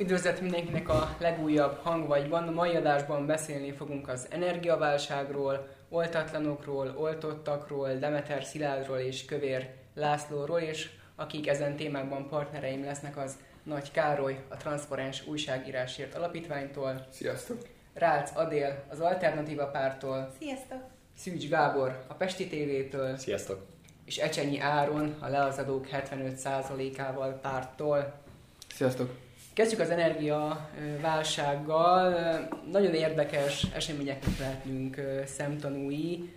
[0.00, 2.48] Üdvözlet mindenkinek a legújabb hangvagyban.
[2.48, 10.90] A mai adásban beszélni fogunk az energiaválságról, oltatlanokról, oltottakról, Demeter Szilárdról és Kövér Lászlóról, és
[11.16, 17.06] akik ezen témákban partnereim lesznek, az Nagy Károly, a Transzparens Újságírásért Alapítványtól.
[17.10, 17.58] Sziasztok!
[17.94, 20.32] Rálc Adél, az Alternatíva Pártól.
[20.38, 20.80] Sziasztok!
[21.16, 23.16] Szűcs Gábor, a Pesti TV-től.
[23.16, 23.66] Sziasztok!
[24.04, 28.12] És Ecsenyi Áron, a leazadók 75%-ával párttól.
[28.74, 29.26] Sziasztok!
[29.58, 32.14] Kezdjük az energiaválsággal.
[32.70, 36.32] Nagyon érdekes eseményeknek lehetünk szemtanúi.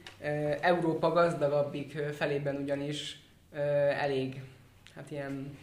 [0.62, 3.20] Európa gazdagabbik felében ugyanis
[4.00, 4.42] elég,
[4.96, 5.58] hát ilyen,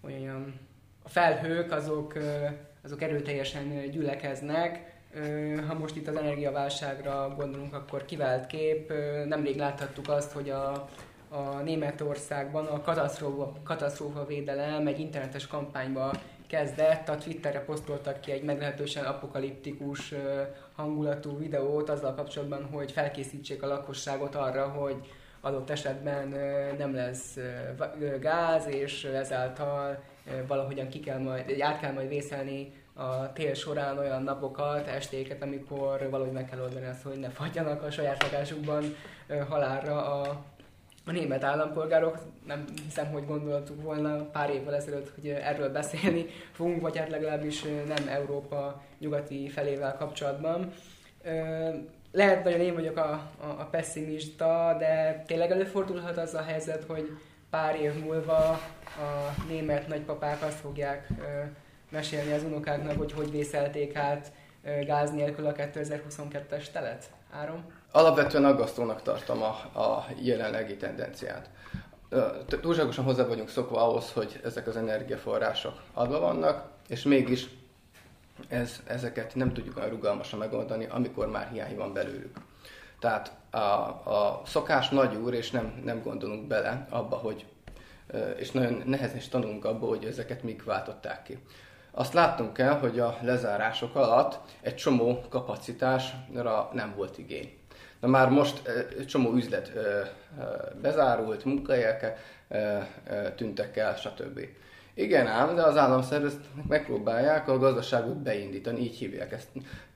[0.00, 0.54] olyan,
[1.02, 2.14] a felhők azok,
[2.84, 4.94] azok erőteljesen gyülekeznek.
[5.68, 8.92] Ha most itt az energiaválságra gondolunk, akkor kivált kép.
[9.26, 10.88] Nemrég láthattuk azt, hogy a,
[11.28, 16.12] a Németországban a katasztrófa, katasztrófa védelem egy internetes kampányba
[16.50, 20.14] kezdett, a Twitterre posztoltak ki egy meglehetősen apokaliptikus
[20.74, 24.96] hangulatú videót azzal kapcsolatban, hogy felkészítsék a lakosságot arra, hogy
[25.40, 26.28] adott esetben
[26.78, 27.38] nem lesz
[28.20, 30.02] gáz, és ezáltal
[30.46, 36.10] valahogyan ki kell majd, át kell majd vészelni a tél során olyan napokat, estéket, amikor
[36.10, 38.84] valahogy meg kell oldani azt, hogy ne fagyjanak a saját lakásukban
[39.48, 40.44] halálra a
[41.10, 46.80] a német állampolgárok, nem hiszem, hogy gondoltuk volna pár évvel ezelőtt, hogy erről beszélni fogunk,
[46.80, 50.72] vagy hát legalábbis nem Európa nyugati felével kapcsolatban.
[52.12, 57.10] Lehet nagyon én vagyok a, a, a pessimista, de tényleg előfordulhat az a helyzet, hogy
[57.50, 58.48] pár év múlva
[58.96, 61.08] a német nagypapák azt fogják
[61.90, 64.32] mesélni az unokáknak, hogy hogy vészelték át
[64.62, 67.10] gáz nélkül a 2022-es telet?
[67.30, 67.64] Áron?
[67.92, 71.50] Alapvetően aggasztónak tartom a, a jelenlegi tendenciát.
[72.60, 77.48] Túlságosan hozzá vagyunk szokva ahhoz, hogy ezek az energiaforrások adva vannak, és mégis
[78.48, 82.36] ez, ezeket nem tudjuk olyan rugalmasan megoldani, amikor már hiány van belőlük.
[82.98, 87.46] Tehát a, a szokás nagy úr, és nem, nem gondolunk bele abba, hogy
[88.36, 91.38] és nagyon nehezen is tanulunk abba, hogy ezeket mik váltották ki.
[91.90, 97.58] Azt láttunk el, hogy a lezárások alatt egy csomó kapacitásra nem volt igény.
[98.00, 98.68] Na már most
[98.98, 99.72] egy csomó üzlet
[100.82, 102.18] bezárult, munkahelyek
[103.36, 104.40] tűntek el, stb.
[104.94, 109.48] Igen ám, de az államszervezetek megpróbálják a gazdaságot beindítani, így hívják ezt.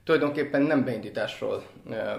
[0.03, 1.63] Tulajdonképpen nem beindításról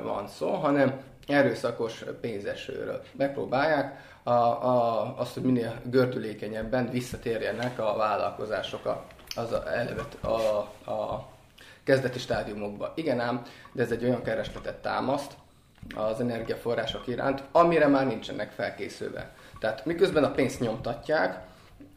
[0.03, 3.03] van szó, hanem erőszakos pénzesőről.
[3.12, 9.62] Megpróbálják a, a, azt, hogy minél gördülékenyebben visszatérjenek a vállalkozások a, az a,
[10.28, 10.36] a,
[10.91, 11.28] a
[11.84, 12.92] kezdeti stádiumokba.
[12.94, 13.42] Igen ám,
[13.72, 15.32] de ez egy olyan keresletet támaszt,
[15.94, 19.34] az energiaforrások iránt, amire már nincsenek felkészülve.
[19.60, 21.44] Tehát miközben a pénzt nyomtatják,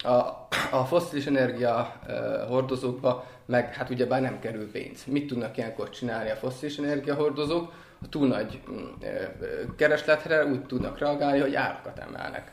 [0.03, 5.05] a, a foszilis energia uh, hordozókba meg hát ugyebár nem kerül pénz.
[5.05, 7.73] Mit tudnak ilyenkor csinálni a foszilis energia hordozók?
[8.01, 12.51] A túl nagy uh, keresletre úgy tudnak reagálni, hogy árakat emelnek.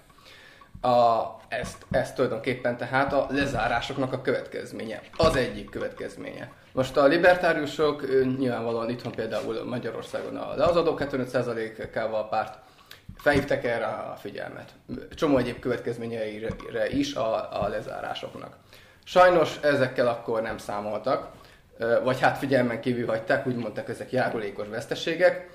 [0.87, 5.01] A, ezt, ezt tulajdonképpen tehát a lezárásoknak a következménye.
[5.17, 6.53] Az egyik következménye.
[6.73, 8.05] Most a libertáriusok
[8.39, 12.59] nyilvánvalóan itthon például Magyarországon a leazadó 75%-ával párt
[13.17, 14.73] felhívtak erre a figyelmet.
[15.15, 18.57] Csomó egyéb következményeire is a, a lezárásoknak.
[19.05, 21.29] Sajnos ezekkel akkor nem számoltak,
[22.03, 25.51] vagy hát figyelmen kívül hagyták, úgy mondták, ezek járulékos veszteségek,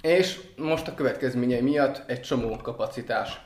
[0.00, 3.40] és most a következményei miatt egy csomó kapacitás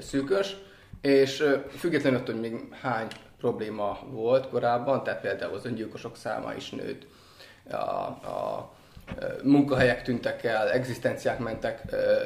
[0.00, 0.56] szűkös,
[1.00, 1.44] és
[1.78, 3.06] függetlenül attól, hogy még hány
[3.38, 7.06] probléma volt korábban, tehát például az öngyilkosok száma is nőtt,
[7.70, 8.72] a, a
[9.42, 11.82] munkahelyek tűntek el, egzisztenciák mentek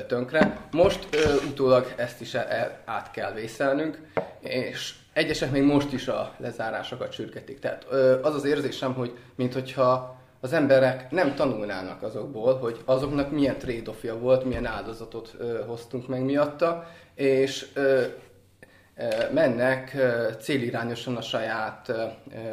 [0.07, 0.61] tönkre.
[0.71, 1.09] Most
[1.49, 3.99] utólag ezt is el, át kell vészelnünk,
[4.41, 7.59] és egyesek még most is a lezárásokat sürgetik.
[7.59, 7.85] Tehát
[8.23, 14.45] az az érzésem, hogy minthogyha az emberek nem tanulnának azokból, hogy azoknak milyen trade volt,
[14.45, 15.37] milyen áldozatot
[15.67, 17.73] hoztunk meg miatta, és
[19.33, 19.97] mennek
[20.41, 21.93] célirányosan a saját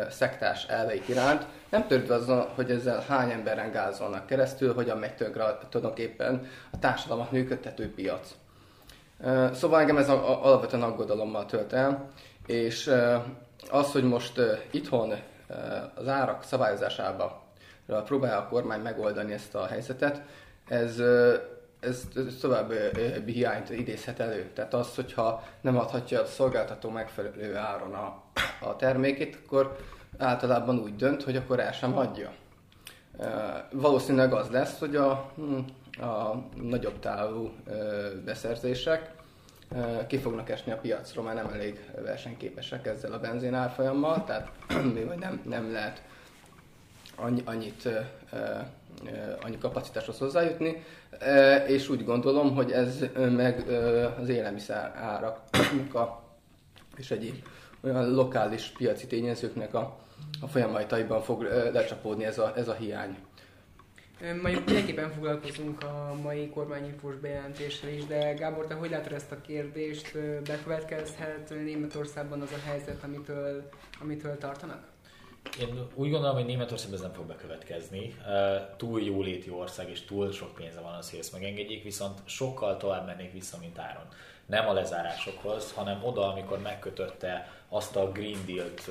[0.09, 5.57] szektás elveik iránt, nem törődve azon, hogy ezzel hány emberen gázolnak keresztül, hogyan megy tönkre
[5.69, 8.35] tulajdonképpen a társadalmat működtető piac.
[9.53, 12.09] Szóval engem ez alapvetően aggodalommal tölt el,
[12.45, 12.91] és
[13.69, 15.13] az, hogy most itthon
[15.95, 17.47] az árak szabályozásába
[18.03, 20.21] próbálja a kormány megoldani ezt a helyzetet,
[20.67, 21.01] ez
[21.79, 22.75] ez, ez további
[23.25, 24.49] hiányt idézhet elő.
[24.53, 28.23] Tehát az, hogyha nem adhatja a szolgáltató megfelelő áron a,
[28.59, 29.77] a termékét, akkor
[30.17, 32.31] általában úgy dönt, hogy akkor el sem adja.
[33.71, 35.59] Valószínűleg az lesz, hogy a, hm,
[36.05, 37.51] a nagyobb távú
[38.25, 39.11] beszerzések
[40.07, 44.51] ki fognak esni a piacról, mert nem elég versenyképesek ezzel a benzin árfolyammal, tehát
[44.95, 46.01] még nem, nem lehet
[47.21, 47.89] annyi, annyit,
[49.41, 50.83] annyi kapacitáshoz hozzájutni,
[51.67, 53.69] és úgy gondolom, hogy ez meg
[54.21, 55.39] az élelmiszer árak
[56.97, 57.35] és egyéb
[57.81, 59.97] olyan lokális piaci tényezőknek a,
[60.41, 61.41] a folyamaitaiban fog
[61.73, 63.17] lecsapódni ez a, ez a hiány.
[64.41, 69.41] Majd mindenképpen foglalkozunk a mai kormányinfós bejelentéssel is, de Gábor, te hogy látod ezt a
[69.41, 70.17] kérdést?
[70.47, 73.69] Bekövetkezhet Németországban az a helyzet, amitől,
[74.01, 74.83] amitől tartanak?
[75.59, 78.15] Én úgy gondolom, hogy Németországban ez nem fog bekövetkezni.
[78.77, 83.05] Túl jóléti ország és túl sok pénze van az, hogy ezt megengedjék, viszont sokkal tovább
[83.05, 84.07] mennék vissza, mint áron.
[84.49, 88.89] Nem a lezárásokhoz, hanem oda, amikor megkötötte azt a Green Deal-t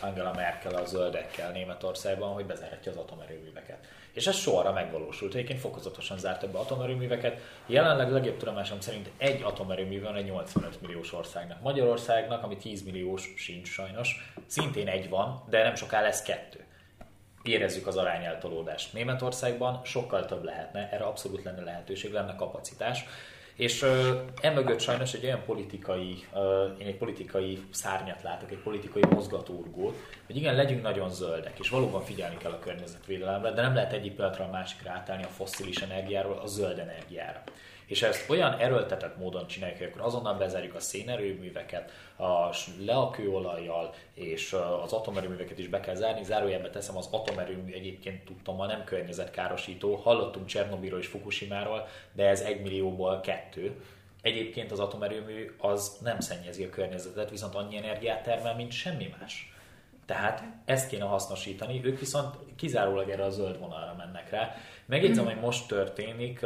[0.00, 3.78] Angela Merkel a zöldekkel Németországban, hogy bezárhatja az atomerőműveket
[4.16, 5.34] és ez sorra megvalósult.
[5.34, 7.40] Egyébként fokozatosan zárt be atomerőműveket.
[7.66, 11.60] Jelenleg legjobb tudomásom szerint egy atomerőmű van egy 85 milliós országnak.
[11.60, 16.64] Magyarországnak, ami 10 milliós, sincs sajnos, szintén egy van, de nem soká lesz kettő.
[17.42, 18.92] Érezzük az arányeltolódást.
[18.92, 23.04] Németországban sokkal több lehetne, erre abszolút lenne lehetőség, lenne kapacitás.
[23.56, 23.88] És uh,
[24.40, 26.24] emögött sajnos egy olyan politikai,
[26.78, 32.02] én egy politikai szárnyat látok, egy politikai mozgatórgót, hogy igen, legyünk nagyon zöldek, és valóban
[32.02, 36.38] figyelni kell a környezetvédelemre, de nem lehet egyik pillanatra a másikra átállni a fosszilis energiáról
[36.38, 37.42] a zöld energiára
[37.86, 42.54] és ezt olyan erőltetett módon csináljuk, hogy akkor azonnal bezárjuk a szénerőműveket, a
[42.84, 46.24] leakőolajjal és az atomerőműveket is be kell zárni.
[46.24, 49.94] Zárójelbe teszem, az atomerőmű egyébként tudtam, nem környezetkárosító.
[49.94, 53.80] Hallottunk Csernobyról és Fukushimáról, de ez egy millióból kettő.
[54.22, 59.54] Egyébként az atomerőmű az nem szennyezi a környezetet, viszont annyi energiát termel, mint semmi más.
[60.06, 64.54] Tehát ezt kéne hasznosítani, ők viszont kizárólag erre a zöld vonalra mennek rá.
[64.86, 66.40] Megjegyzem, hogy most történik,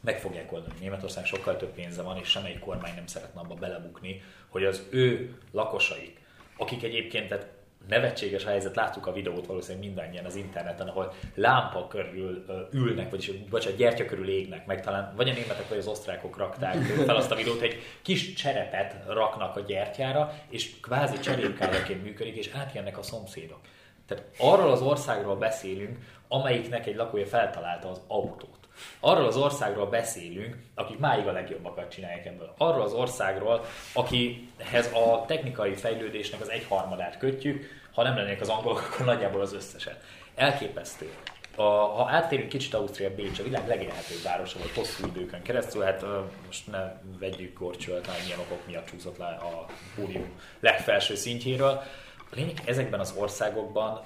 [0.00, 0.74] meg fogják oldani.
[0.80, 5.36] Németország sokkal több pénze van, és semmelyik kormány nem szeretne abba belebukni, hogy az ő
[5.52, 6.20] lakosaik,
[6.56, 7.48] akik egyébként tehát
[7.88, 13.10] nevetséges helyzet, láttuk a videót valószínűleg mindannyian az interneten, ahol lámpa körül ülnek,
[13.50, 17.16] vagyis a gyertya körül égnek, meg talán vagy a németek, vagy az osztrákok rakták fel
[17.16, 22.98] azt a videót, egy kis cserepet raknak a gyertyára, és kvázi cserépkájaként működik, és átjönnek
[22.98, 23.60] a szomszédok.
[24.06, 25.98] Tehát arról az országról beszélünk,
[26.28, 28.57] amelyiknek egy lakója feltalálta az autót.
[29.00, 32.54] Arról az országról beszélünk, akik máig a legjobbakat csinálják ebből.
[32.58, 37.64] Arról az országról, akihez a technikai fejlődésnek az egyharmadát kötjük,
[37.94, 40.04] ha nem lennének az angolok, akkor nagyjából az összeset.
[40.34, 41.12] Elképesztő.
[41.56, 46.02] A, ha áttérünk kicsit Ausztria Bécs, a világ legélhetőbb városa volt hosszú időkön keresztül, hát
[46.02, 46.08] uh,
[46.46, 51.82] most ne vegyük gorcsölt, milyen okok miatt csúszott le a pódium legfelső szintjéről.
[52.30, 54.04] A lényeg, ezekben az országokban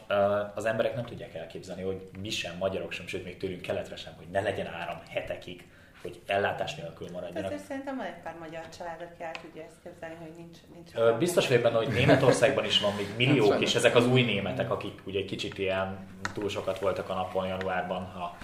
[0.55, 4.13] az emberek nem tudják elképzelni, hogy mi sem, magyarok sem, sőt még tőlünk keletre sem,
[4.17, 5.65] hogy ne legyen áram hetekig,
[6.03, 7.53] hogy ellátás nélkül maradjanak.
[7.53, 10.91] Ezért szerintem van egy pár magyar család, aki el tudja ezt képzelni, hogy nincs, nincs
[10.95, 14.71] Ö, Biztos vagyok benne, hogy Németországban is van még milliók, és ezek az új németek,
[14.71, 18.37] akik ugye egy kicsit ilyen túl sokat voltak a napon januárban a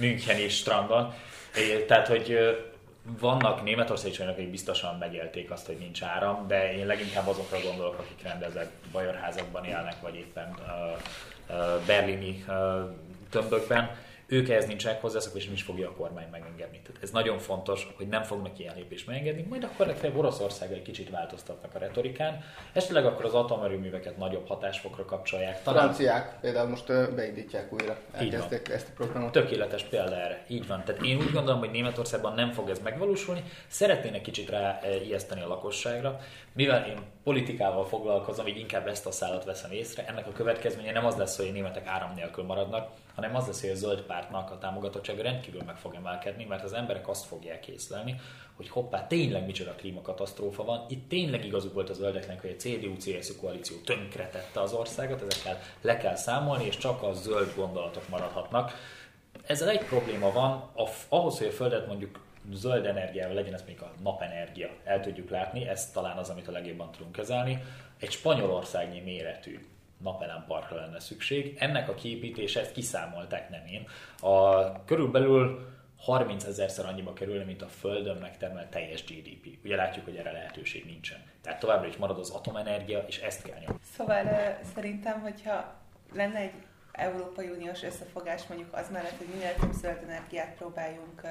[0.00, 1.14] Müncheni strandon.
[1.86, 2.38] Tehát, hogy
[3.18, 7.98] vannak németországi csajok, akik biztosan megélték azt, hogy nincs áram, de én leginkább azokra gondolok,
[7.98, 12.54] akik rendezett bajorházakban élnek, vagy éppen uh, uh, berlini uh,
[13.30, 13.90] tömbökben
[14.30, 16.80] ők ehhez nincsenek hozzászokva, és nem is fogja a kormány megengedni.
[16.80, 20.82] Tehát ez nagyon fontos, hogy nem fognak ilyen lépést megengedni, majd akkor legfeljebb Oroszország egy
[20.82, 25.62] kicsit változtatnak a retorikán, esetleg akkor az atomerőműveket nagyobb hatásfokra kapcsolják.
[25.62, 25.82] Talán...
[25.82, 29.32] Franciák például most beindítják újra, elkezdték ezt a programot.
[29.32, 30.84] Tökéletes példa erre, így van.
[30.84, 35.48] Tehát én úgy gondolom, hogy Németországban nem fog ez megvalósulni, szeretnének kicsit rá ijeszteni a
[35.48, 36.20] lakosságra,
[36.60, 41.06] mivel én politikával foglalkozom, így inkább ezt a szállat veszem észre, ennek a következménye nem
[41.06, 44.50] az lesz, hogy a németek áram nélkül maradnak, hanem az lesz, hogy a zöld pártnak
[44.50, 48.20] a támogatottsága rendkívül meg fog emelkedni, mert az emberek azt fogják észlelni,
[48.56, 50.86] hogy hoppá, tényleg micsoda klímakatasztrófa van.
[50.88, 55.96] Itt tényleg igazuk volt a zöldeknek, hogy a CDU-CSU koalíció tönkretette az országot, ezekkel le
[55.96, 58.72] kell számolni, és csak a zöld gondolatok maradhatnak.
[59.46, 60.70] Ezzel egy probléma van,
[61.08, 62.18] ahhoz, hogy a Földet mondjuk
[62.52, 66.52] zöld energiával legyen, ez még a napenergia, el tudjuk látni, ez talán az, amit a
[66.52, 67.62] legjobban tudunk kezelni.
[67.98, 69.66] Egy Spanyolországnyi méretű
[70.02, 71.56] napelemparkra lenne szükség.
[71.58, 73.86] Ennek a kiépítése, ezt kiszámolták, nem én.
[74.20, 75.68] A, körülbelül
[75.98, 79.58] 30 ezerszer annyiba kerülne, mint a Földön megtermelt teljes GDP.
[79.64, 81.18] Ugye látjuk, hogy erre lehetőség nincsen.
[81.42, 83.80] Tehát továbbra is marad az atomenergia, és ezt kell nyomni.
[83.96, 84.24] Szóval
[84.74, 85.74] szerintem, hogyha
[86.12, 86.52] lenne egy
[86.92, 91.22] Európai Uniós összefogás mondjuk az mellett, hogy minél több zöld energiát próbáljunk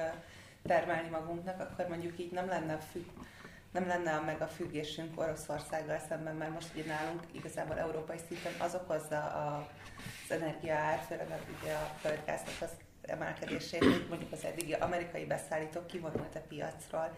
[0.62, 3.06] termelni magunknak, akkor mondjuk így nem lenne függ,
[3.72, 8.52] nem lenne a meg a függésünk Oroszországgal szemben, mert most ugye nálunk igazából európai szinten
[8.58, 9.68] az okozza a,
[10.24, 11.28] az energia ár, főleg
[11.62, 12.70] ugye a földgáznak az
[13.02, 17.16] emelkedését, hogy mondjuk az eddigi amerikai beszállítók kivonult a piacról,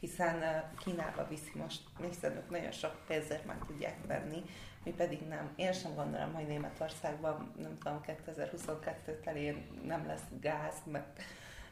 [0.00, 1.80] hiszen Kínába viszi most,
[2.10, 4.42] hiszen ők nagyon sok pénzért meg tudják venni,
[4.84, 5.52] mi pedig nem.
[5.56, 11.04] Én sem gondolom, hogy Németországban, nem tudom, 2022 elén nem lesz gáz, meg,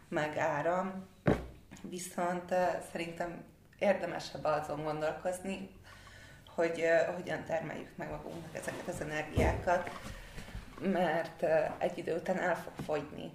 [0.08, 1.06] meg áram,
[1.80, 2.54] viszont
[2.92, 3.44] szerintem
[3.78, 5.70] érdemesebb azon gondolkozni,
[6.54, 6.84] hogy
[7.14, 9.90] hogyan termeljük meg magunknak ezeket az energiákat,
[10.80, 11.42] mert
[11.78, 13.30] egy idő után el fog fogyni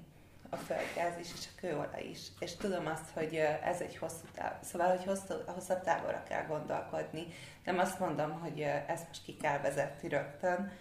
[0.50, 2.20] a földgáz is, és a kőolaj is.
[2.40, 7.28] És tudom azt, hogy ez egy hosszú táv, szóval, hogy hosszú, hosszabb távolra kell gondolkodni.
[7.66, 10.72] Nem azt mondom, hogy uh, ezt most ki kell vezetni rögtön,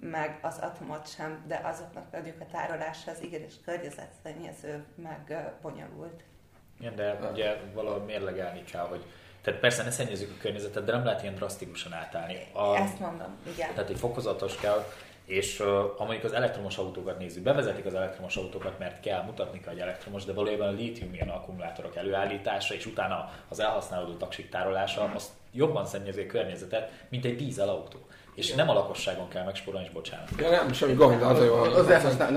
[0.00, 6.22] meg az atomot sem, de azoknak mondjuk a tárolása az igenis környezetszennyező, meg bonyolult.
[6.80, 9.04] Igen, de ugye valahol mérlegelni kell, hogy
[9.42, 12.46] tehát persze ne szennyezzük a környezetet, de nem lehet ilyen drasztikusan átállni.
[12.52, 13.74] A, Ezt mondom, igen.
[13.74, 14.84] Tehát egy fokozatos kell,
[15.24, 15.58] és
[15.96, 19.82] ha mondjuk az elektromos autókat nézzük, bevezetik az elektromos autókat, mert kell mutatni kell, hogy
[19.82, 25.14] elektromos, de valójában a lítium ilyen akkumulátorok előállítása, és utána az elhasználódó taksik tárolása, mm.
[25.14, 27.98] az jobban szennyezi a környezetet, mint egy dízel autó.
[28.38, 30.28] És nem a lakosságon kell megspórolni, és bocsánat.
[30.38, 31.54] Ja, nem, semmi gond, az a jó.
[31.54, 31.86] Az, az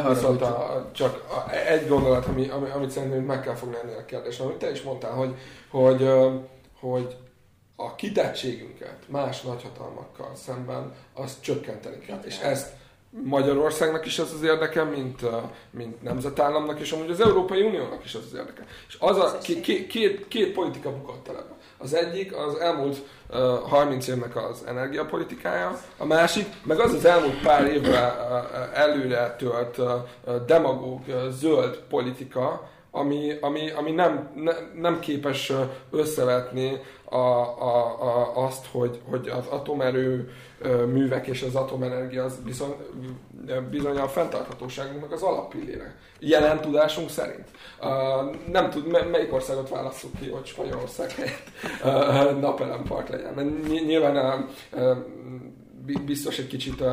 [0.08, 4.06] viszont a, csak a, egy gondolat, ami, ami, amit szerintem meg kell fogni ennél a
[4.06, 5.36] kérdésre, amit te is mondtál, hogy,
[5.70, 6.10] hogy,
[6.80, 7.16] hogy
[7.76, 12.20] a kitettségünket más nagyhatalmakkal szemben azt csökkenteni kell.
[12.26, 12.74] És ezt
[13.10, 15.22] Magyarországnak is ez az érdeke, mint,
[15.70, 18.66] mint nemzetállamnak, és amúgy az Európai Uniónak is ez az érdeke.
[18.88, 21.58] És az a két, két, két politika bukott el ebben.
[21.82, 22.98] Az egyik az elmúlt
[23.30, 23.38] uh,
[23.70, 29.78] 30 évnek az energiapolitikája, a másik, meg az az elmúlt pár évre uh, előre tölt
[29.78, 35.52] uh, demagóg uh, zöld politika, ami, ami, ami nem, ne, nem képes
[35.92, 36.80] összevetni
[37.12, 40.32] a, a, a, azt, hogy, hogy az atomerő
[40.92, 42.76] művek és az atomenergia az bizony,
[43.70, 45.96] bizony a fenntarthatóságunknak az alappillére.
[46.20, 47.48] Jelen tudásunk szerint.
[47.82, 51.52] Uh, nem tud, melyik országot választjuk ki, hogy Spanyolország helyett
[51.84, 53.64] uh, napelempark legyen.
[53.86, 54.98] Nyilván uh,
[56.06, 56.84] biztos egy kicsit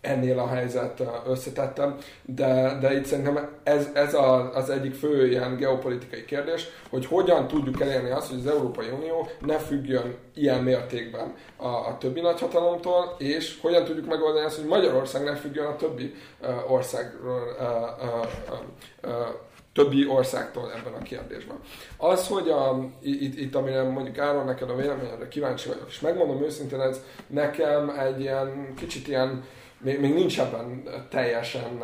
[0.00, 5.56] ennél a helyzet összetettem, de, de itt szerintem ez, ez a, az egyik fő ilyen
[5.56, 11.34] geopolitikai kérdés, hogy hogyan tudjuk elérni azt, hogy az Európai Unió ne függjön ilyen mértékben
[11.56, 16.14] a, a többi nagyhatalomtól, és hogyan tudjuk megoldani azt, hogy Magyarország ne függjön a többi
[16.40, 19.46] uh, országról uh, uh, uh,
[19.78, 21.56] többi országtól ebben a kérdésben.
[21.96, 26.42] Az, hogy a, itt, itt amire mondjuk Áron neked a véleményedre kíváncsi vagyok, és megmondom
[26.42, 29.44] őszintén, ez nekem egy ilyen kicsit ilyen
[29.80, 31.82] még, még nincs ebben teljesen,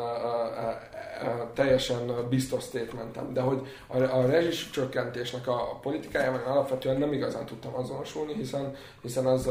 [1.54, 7.46] teljesen biztos statementem, de hogy a, a rezsis csökkentésnek a, a politikájában alapvetően nem igazán
[7.46, 9.50] tudtam azonosulni, hiszen, hiszen az,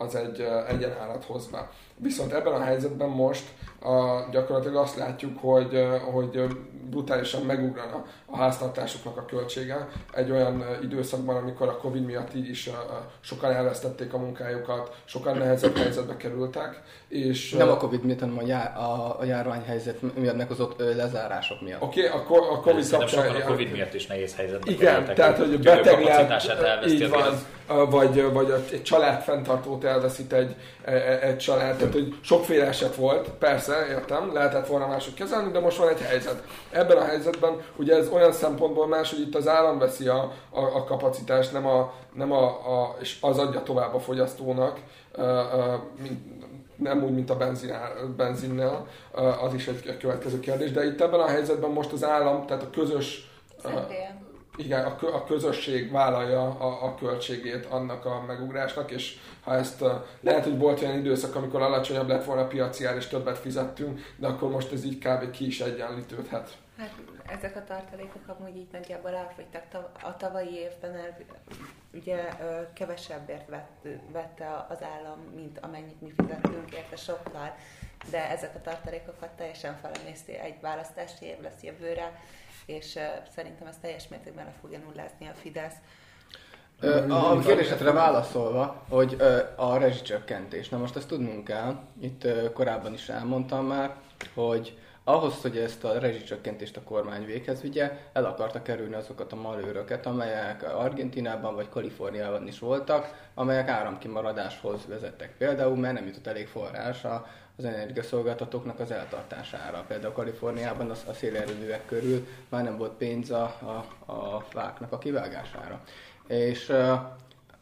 [0.00, 1.70] az egy egyenárat hoz be.
[1.96, 3.44] Viszont ebben a helyzetben most
[3.82, 6.42] a, gyakorlatilag azt látjuk, hogy, hogy
[6.90, 12.70] brutálisan megugrana a háztartásoknak a költsége egy olyan időszakban, amikor a Covid miatt így is
[13.20, 16.82] sokan elvesztették a munkájukat, sokan nehezebb helyzetbe kerültek.
[17.08, 21.82] És, Nem a Covid miatt, hanem a, já, a, a járványhelyzet miatt meghozott lezárások miatt.
[21.82, 23.34] Oké, okay, a, a Covid kapcsán...
[23.34, 26.00] a Covid miatt is nehéz helyzetbe Igen, kerültek, tehát hogy beteg
[26.86, 27.38] így van,
[27.90, 32.94] vagy, vagy egy család fenntartót elveszít egy, e, e, egy család, tehát hogy sokféle eset
[32.94, 36.42] volt, persze, értem, lehetett volna mások kezelni, de most van egy helyzet.
[36.70, 40.60] Ebben a helyzetben ugye ez olyan szempontból más, hogy itt az állam veszi a, a,
[40.60, 44.80] a kapacitást, nem, a, nem a, a, és az adja tovább a fogyasztónak,
[46.02, 46.38] mint,
[46.76, 47.74] nem úgy, mint a benzin,
[48.16, 48.86] benzinnel,
[49.40, 52.70] az is egy következő kérdés, de itt ebben a helyzetben most az állam, tehát a
[52.70, 53.30] közös
[53.62, 59.84] Szentélyen igen, a, a közösség vállalja a, a költségét annak a megugrásnak, és ha ezt
[60.20, 64.00] lehet, hogy volt olyan időszak, amikor alacsonyabb lett volna a piaci ár, és többet fizettünk,
[64.16, 65.30] de akkor most ez így kb.
[65.30, 66.56] ki is egyenlítődhet.
[66.76, 66.94] Hát
[67.26, 69.64] ezek a tartalékok amúgy így nagyjából elfogytak.
[70.02, 71.18] A tavalyi évben el,
[71.92, 72.28] ugye
[72.72, 77.54] kevesebbért vett, vette az állam, mint amennyit mi fizettünk érte sokkal,
[78.10, 80.32] de ezek a tartalékokat teljesen felemészti.
[80.32, 82.20] Egy választási év lesz jövőre,
[82.70, 82.98] és
[83.34, 85.74] szerintem ez teljes mértékben le fogja nullázni a Fidesz.
[87.08, 89.16] A kérdésedre válaszolva, hogy
[89.56, 90.68] a rezsicsökkentés.
[90.68, 93.94] Na most ezt tudnunk kell, itt korábban is elmondtam már,
[94.34, 99.36] hogy ahhoz, hogy ezt a rezsicsökkentést a kormány véghez vigye, el akarta kerülni azokat a
[99.36, 105.36] malőröket, amelyek Argentinában vagy Kaliforniában is voltak, amelyek áramkimaradáshoz vezettek.
[105.38, 107.04] Például, mert nem jutott elég forrás
[107.64, 109.84] az energiaszolgáltatóknak az eltartására.
[109.88, 115.80] Például Kaliforniában a szélerőművek körül már nem volt pénz a, a, a fáknak a kivágására.
[116.26, 116.72] És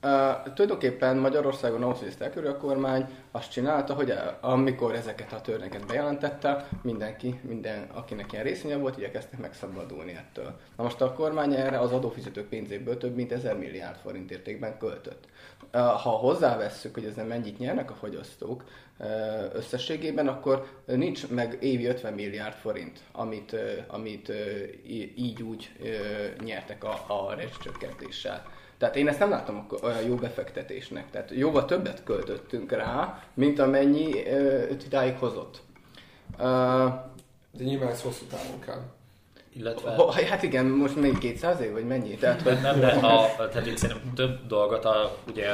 [0.02, 6.68] Uh, tulajdonképpen Magyarországon ezt elkerül a kormány, azt csinálta, hogy amikor ezeket a törvényeket bejelentette,
[6.82, 10.58] mindenki, minden, akinek ilyen részvénye volt, igyekeztek megszabadulni ettől.
[10.76, 15.24] Na most a kormány erre az adófizetők pénzéből több mint 1000 milliárd forint értékben költött.
[15.62, 18.64] Uh, ha hozzávesszük, hogy ezen mennyit nyernek a fogyasztók
[19.52, 24.32] összességében, akkor nincs meg évi 50 milliárd forint, amit, amit
[25.16, 25.72] így úgy
[26.44, 28.44] nyertek a, a rezsicsökkentéssel.
[28.78, 31.10] Tehát én ezt nem látom olyan jó befektetésnek.
[31.10, 35.62] Tehát jóval többet költöttünk rá, mint amennyi uh, idáig hozott.
[36.32, 36.38] Uh,
[37.50, 38.82] De nyilván ez hosszú távon kell.
[39.52, 39.94] Illetve...
[39.94, 42.14] Ha, hát igen, most még 200 év, vagy mennyi?
[42.14, 42.60] Tehát, hogy...
[42.60, 45.50] Nem, de a, tehát itt szerintem több dolgot, a, ugye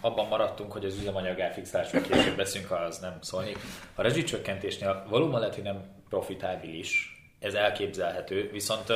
[0.00, 3.52] abban maradtunk, hogy az üzemanyag elfixálásról később beszünk, az nem szólni.
[3.94, 8.92] A rezsicsökkentésnél valóban lehet, hogy nem profitábilis, ez elképzelhető, viszont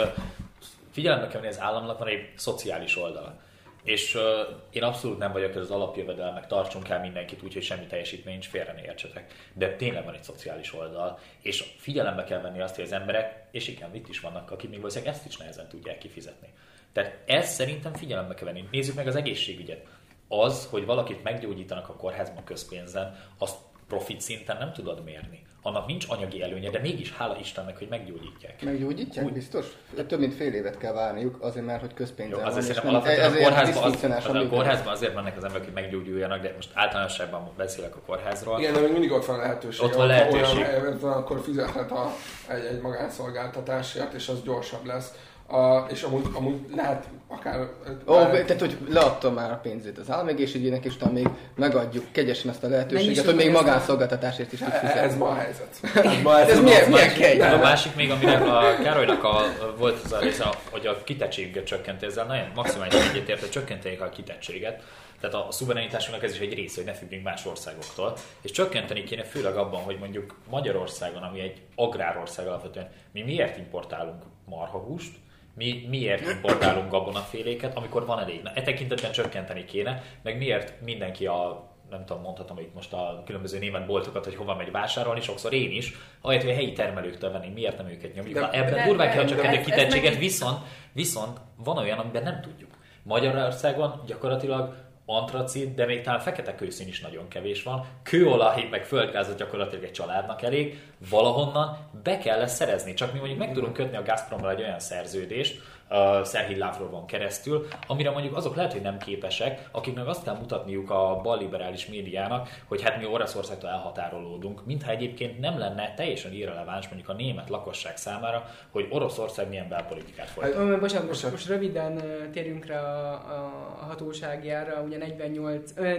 [0.91, 3.35] figyelembe kell venni, az államnak van egy szociális oldala.
[3.83, 4.23] És uh,
[4.71, 8.49] én abszolút nem vagyok ez az alapjövedelmek, tartsunk el mindenkit úgy, hogy semmi teljesítmény nincs,
[8.49, 9.51] félre ne értsetek.
[9.53, 13.69] De tényleg van egy szociális oldal, és figyelembe kell venni azt, hogy az emberek, és
[13.69, 16.49] igen, itt is vannak, akik még valószínűleg ezt is nehezen tudják kifizetni.
[16.93, 18.69] Tehát ezt szerintem figyelembe kell venni.
[18.71, 19.87] Nézzük meg az egészségügyet.
[20.29, 23.57] Az, hogy valakit meggyógyítanak a kórházban közpénzen, azt
[23.89, 28.62] profit szinten nem tudod mérni annak nincs anyagi előnye, de mégis hála Istennek, hogy meggyógyítják.
[28.62, 29.33] Meggyógyítják, Úgy...
[29.33, 29.66] biztos?
[29.95, 33.00] De több mint fél évet kell várniuk, azért mert hogy közpénzzel Jó, azért van, nem,
[33.00, 37.50] a kórházban, az, az, a kórházban azért mennek az emberek, hogy meggyógyuljanak, de most általánosságban
[37.57, 38.59] beszélek a kórházról.
[38.59, 39.85] Igen, de még mindig ott van lehetőség.
[39.85, 40.59] Ott van lehetőség.
[40.59, 42.12] Olyan, van, akkor fizethet a,
[42.49, 45.12] egy, egy magánszolgáltatásért, és az gyorsabb lesz
[45.53, 47.61] a, és amúgy, amúgy lehet akár...
[48.07, 52.51] Ó, oh, tehát, hogy leadtam már a pénzét az államegészségügynek, és utána még megadjuk kegyesen
[52.51, 55.01] azt a lehetőséget, hogy még magánszolgáltatásért is tud fizetni.
[55.01, 55.77] Ez ma a helyzet.
[56.13, 57.41] Ez, ma ez, ez milyen, milyen kegy?
[57.41, 59.43] A másik még, aminek a Károlynak a,
[59.79, 64.09] volt az a része, hogy a kitettséget csökkenti, ezzel nagyon maximálisan egyetért, hogy csökkentenék a
[64.09, 64.83] kitettséget.
[65.21, 68.17] Tehát a szuverenitásunknak ez is egy része, hogy ne függjünk más országoktól.
[68.43, 74.23] És csökkenteni kéne főleg abban, hogy mondjuk Magyarországon, ami egy agrárország alapvetően, mi miért importálunk
[74.45, 75.17] marhahúst,
[75.55, 78.43] mi miért importálunk gabonaféléket, amikor van elég?
[78.43, 83.23] Na, e tekintetben csökkenteni kéne, meg miért mindenki a nem tudom, mondhatom itt most a
[83.27, 87.33] különböző német boltokat, hogy hova megy vásárolni, sokszor én is, ahelyett, hogy a helyi termelőktől
[87.33, 88.38] venni, miért nem őket nyomjuk.
[88.38, 90.59] De, Ebben durván kell csökkenteni a kitettséget, viszont,
[90.93, 92.71] viszont van olyan, amiben nem tudjuk.
[93.03, 94.75] Magyarországon gyakorlatilag
[95.12, 97.85] antracit, de még talán fekete kőszín is nagyon kevés van.
[98.03, 100.81] Kőolaj, meg földgázat gyakorlatilag egy családnak elég.
[101.11, 102.94] Valahonnan be kell lesz szerezni.
[102.94, 105.61] Csak mi mondjuk meg tudunk kötni a Gazprommal egy olyan szerződést,
[105.92, 110.90] uh, Szerhid Lavrovon keresztül, amire mondjuk azok lehet, hogy nem képesek, akiknek azt kell mutatniuk
[110.90, 117.09] a balliberális médiának, hogy hát mi Oroszországtól elhatárolódunk, mintha egyébként nem lenne teljesen irreleváns mondjuk
[117.09, 120.68] a német lakosság számára, hogy Oroszország milyen belpolitikát folytat.
[120.68, 122.02] Hát, bocsánat, most, most röviden
[122.33, 125.94] térjünk rá a, a, hatóságjára, ugye 48, ö,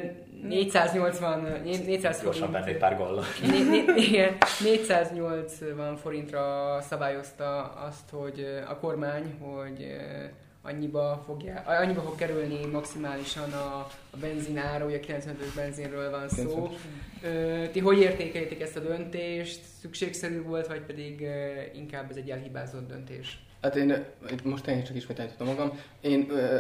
[0.48, 2.78] 480, 400 Gyorsan forint.
[2.78, 3.24] pár gollal.
[4.64, 9.83] 480 forintra szabályozta azt, hogy a kormány, hogy
[10.62, 16.70] annyiba, fogja, annyiba fog kerülni maximálisan a, a benzinár, ugye 95-ös benzinről van szó.
[17.24, 19.62] Ö, ti hogy értékeljétek ezt a döntést?
[19.82, 21.28] Szükségszerű volt, vagy pedig
[21.76, 23.46] inkább ez egy elhibázott döntés?
[23.62, 24.06] Hát én
[24.44, 25.80] most én csak ismételhetem magam.
[26.02, 26.60] Én ö,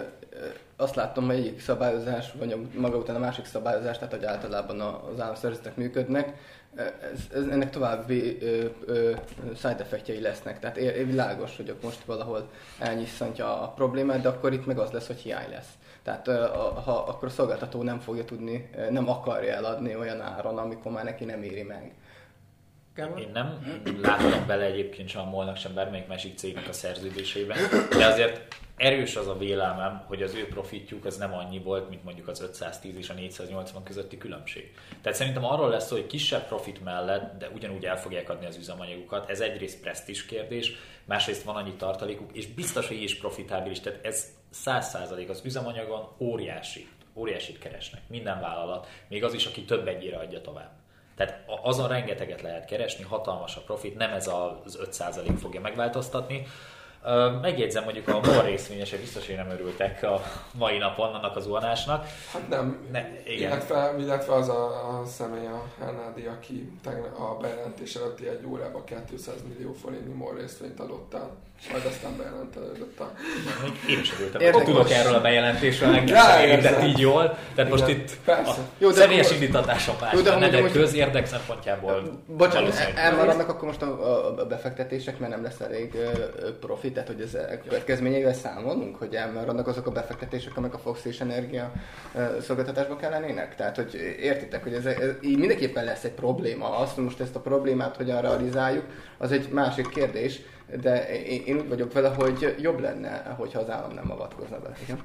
[0.75, 5.19] azt láttam, hogy egyik szabályozás, vagy maga után a másik szabályozás, tehát hogy általában az
[5.19, 6.38] államszervezetek működnek,
[6.75, 9.15] ez, ez, ennek további ö, ö,
[9.55, 10.59] side effektjei lesznek.
[10.59, 15.07] Tehát é, világos, hogy most valahol elnyisszantja a problémát, de akkor itt meg az lesz,
[15.07, 15.69] hogy hiány lesz.
[16.03, 16.47] Tehát ö,
[16.86, 21.25] ha, akkor a szolgáltató nem fogja tudni, nem akarja eladni olyan áron, amikor már neki
[21.25, 21.91] nem éri meg.
[22.95, 27.58] Én nem láttam bele egyébként sem a molnak sem bármelyik másik cégnek a szerződéseiben,
[27.89, 32.03] de azért erős az a vélelmem, hogy az ő profitjuk az nem annyi volt, mint
[32.03, 34.73] mondjuk az 510 és a 480 közötti különbség.
[35.01, 38.58] Tehát szerintem arról lesz szó, hogy kisebb profit mellett, de ugyanúgy el fogják adni az
[38.58, 39.29] üzemanyagukat.
[39.29, 40.71] Ez egyrészt presztis kérdés,
[41.06, 43.79] másrészt van annyi tartalékuk, és biztos, hogy is profitábilis.
[43.79, 44.25] Tehát ez
[44.65, 48.01] 100% az üzemanyagon óriási, óriásit keresnek.
[48.08, 50.82] Minden vállalat, még az is, aki több egyére adja tovább.
[51.15, 56.45] Tehát azon rengeteget lehet keresni, hatalmas a profit, nem ez az 5% fogja megváltoztatni.
[57.41, 60.21] Megjegyzem mondjuk a MOL részvényesek biztos, hogy nem örültek a
[60.58, 62.06] mai napon annak az zuhanásnak.
[62.32, 62.88] Hát nem.
[62.91, 63.52] Ne, igen.
[63.52, 66.71] Illetve, illetve az a, a személy, a Hernádi, aki
[67.17, 71.30] a bejelentés előtti egy órában 200 millió forintnyi MOL részvényt adott el
[71.71, 73.11] majd aztán bejelentelődött a...
[73.89, 76.05] Én is örültem, tudok erről a bejelentésről, nem
[76.83, 77.37] így jól.
[77.55, 78.51] Tehát most itt Persze.
[78.51, 79.37] a Jó, de személyes akkor...
[79.41, 85.31] indítatásom más, de, de, de közérdek szempontjából Bocsánat, elmaradnak akkor most a, a, befektetések, mert
[85.31, 85.97] nem lesz elég
[86.59, 91.19] profit Tehát, hogy ez a következményeivel számolunk, hogy elmaradnak azok a befektetések, amik a fosszilis
[91.19, 91.71] energia
[92.41, 93.55] szolgáltatásba kellenének?
[93.55, 96.77] Tehát, hogy értitek, hogy ez, ez így mindenképpen lesz egy probléma.
[96.77, 98.85] Azt, hogy most ezt a problémát hogyan realizáljuk,
[99.17, 100.41] az egy másik kérdés,
[100.81, 104.73] de én, én úgy vagyok vele, hogy jobb lenne, hogyha az állam nem avatkozna be.
[104.81, 105.03] Igen?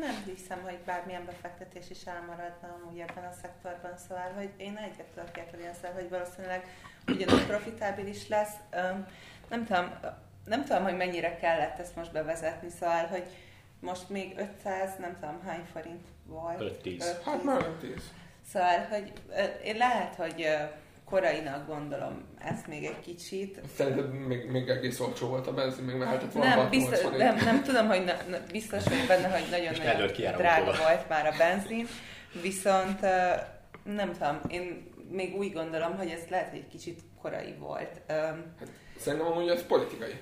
[0.00, 5.06] Nem hiszem, hogy bármilyen befektetés is elmaradna amúgy ebben a szektorban, szóval, hogy én egyet
[5.14, 6.66] tudok érteni ezzel, hogy valószínűleg
[7.06, 8.54] ugyanúgy profitábilis lesz.
[9.48, 9.92] Nem tudom,
[10.44, 13.24] nem tudom, hogy mennyire kellett ezt most bevezetni, szóval, hogy
[13.80, 16.80] most még 500, nem tudom hány forint volt.
[16.84, 17.04] 5-10.
[17.24, 18.12] Hát már 10.
[18.52, 19.12] Szóval, hogy
[19.64, 20.46] én lehet, hogy
[21.04, 23.60] korainak gondolom ezt még egy kicsit.
[23.76, 27.62] Szerinted még, még egész olcsó volt a benzin, még mehetett volna nem, biztos, nem, nem
[27.62, 31.86] tudom, hogy na, na, biztos vagyok benne, hogy nagyon-nagyon drága volt már a benzin,
[32.42, 33.00] viszont
[33.82, 38.00] nem tudom, én még úgy gondolom, hogy ez lehet, hogy egy kicsit korai volt.
[38.06, 38.36] Hát,
[38.98, 40.12] szerintem amúgy ez politikai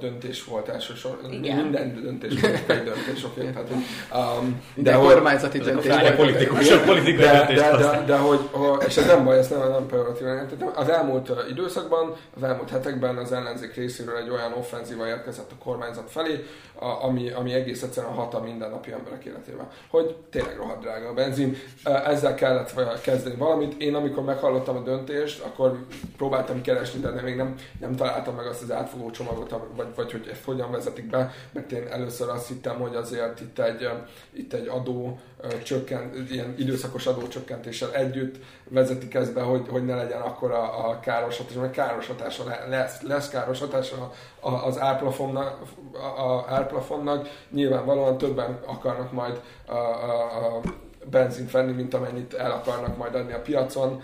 [0.00, 1.30] döntés volt elsősorban.
[1.30, 3.40] Minden döntés politikai döntés, oké.
[3.40, 3.52] Okay?
[3.52, 3.70] Tehát,
[4.40, 5.96] um, de, de kormányzati döntés.
[5.96, 8.40] De politikusok politikai de, de, de, de, de, hogy,
[8.86, 10.26] és ez nem baj, ez nem, nem pejoratív
[10.74, 16.10] Az elmúlt időszakban, az elmúlt hetekben az ellenzék részéről egy olyan offenzíva érkezett a kormányzat
[16.10, 16.44] felé,
[16.78, 19.66] a, ami, ami egész egyszerűen hat a mindennapi emberek életében.
[19.88, 21.56] Hogy tényleg rohadt drága a benzin,
[22.04, 23.80] ezzel kellett kezdeni valamit.
[23.80, 25.78] Én amikor meghallottam a döntést, akkor
[26.16, 30.28] próbáltam keresni, de még nem, nem találtam meg azt az átfogó csomagot, vagy, vagy hogy
[30.32, 33.88] ezt hogyan vezetik be, mert én először azt hittem, hogy azért itt egy,
[34.32, 35.18] itt egy adó
[35.62, 38.36] csökkent, ilyen időszakos adócsökkentéssel együtt
[38.68, 42.44] vezetik ezt be, hogy, hogy ne legyen akkor a, a káros hatás, mert káros hatása
[42.68, 45.58] lesz, lesz káros hatása az árplafonnak,
[46.16, 47.28] a árplafonnak.
[47.50, 50.60] Nyilvánvalóan többen akarnak majd a, a, a
[51.10, 54.02] benzint venni, mint amennyit el akarnak majd adni a piacon.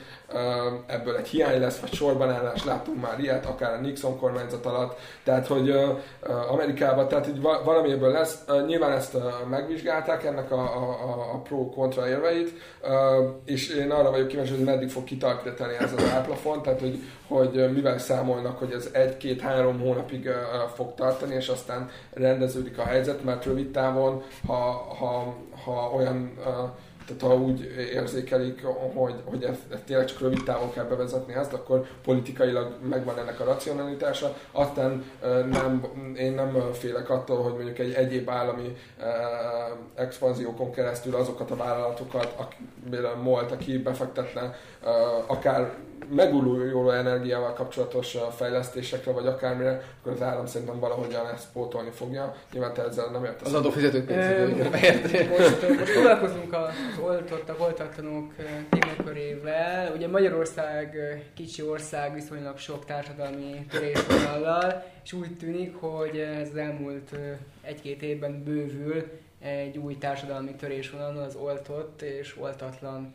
[0.87, 4.99] Ebből egy hiány lesz, vagy sorban állás, láttunk már ilyet, akár a Nixon kormányzat alatt.
[5.25, 5.75] Tehát, hogy
[6.49, 8.45] Amerikában, tehát hogy valami ebből lesz.
[8.67, 9.17] Nyilván ezt
[9.49, 12.53] megvizsgálták, ennek a, a, a pro-kontra érveit,
[13.45, 17.73] és én arra vagyok kíváncsi, hogy meddig fog kitartani ez az árplafon, tehát hogy, hogy
[17.73, 20.29] mivel számolnak, hogy ez egy-két-három hónapig
[20.75, 24.55] fog tartani, és aztán rendeződik a helyzet, mert rövid távon, ha,
[24.99, 25.35] ha,
[25.65, 26.33] ha olyan
[27.17, 27.61] tehát ha úgy
[27.93, 28.63] érzékelik,
[28.95, 33.45] hogy, hogy ezt, tényleg csak rövid távon kell bevezetni ezt, akkor politikailag megvan ennek a
[33.45, 34.37] racionalitása.
[34.53, 35.05] Aztán
[35.51, 35.85] nem,
[36.17, 38.77] én nem félek attól, hogy mondjuk egy egyéb állami
[39.95, 44.55] expanziókon keresztül azokat a vállalatokat, akire MOLT, aki befektetne,
[45.27, 45.75] akár
[46.09, 52.35] megújuló energiával kapcsolatos fejlesztésekre, vagy akármire, akkor az állam szerintem valahogyan ezt pótolni fogja.
[52.53, 53.47] Nyilván te ezzel nem értesz.
[53.47, 54.69] Az adófizetők pénzéből.
[55.39, 58.33] most, most foglalkozunk az oltottak, oltatlanok
[58.71, 59.93] témakörével.
[59.95, 60.97] Ugye Magyarország
[61.35, 67.11] kicsi ország, viszonylag sok társadalmi törésvonallal, és úgy tűnik, hogy ez az elmúlt
[67.63, 69.05] egy-két évben bővül
[69.41, 73.15] egy új társadalmi törésvonal, az oltott és oltatlan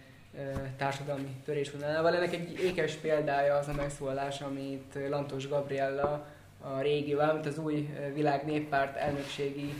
[0.77, 2.15] társadalmi törésvonalával.
[2.15, 6.25] Ennek egy ékes példája az a megszólalás, amit Lantos Gabriella,
[6.61, 9.73] a régi, valamint az új világ néppárt elnökségi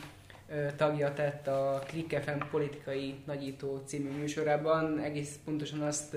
[0.76, 5.00] tagja tett a Click FM politikai nagyító című műsorában.
[5.00, 6.16] Egész pontosan azt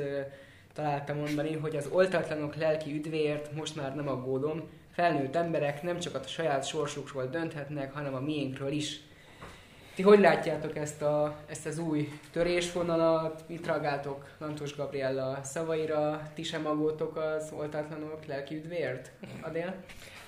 [0.73, 4.69] találtam mondani, hogy az oltatlanok lelki üdvéért most már nem aggódom.
[4.93, 9.01] Felnőtt emberek nem csak a saját sorsukról dönthetnek, hanem a miénkről is.
[9.99, 13.45] Ti hogy látjátok ezt, a, ezt az új törésvonalat?
[13.49, 16.23] Mit reagáltok Lantos Gabriella szavaira?
[16.35, 19.11] Ti sem aggódtok az oltatlanok lelki üdvért?
[19.41, 19.75] Adél?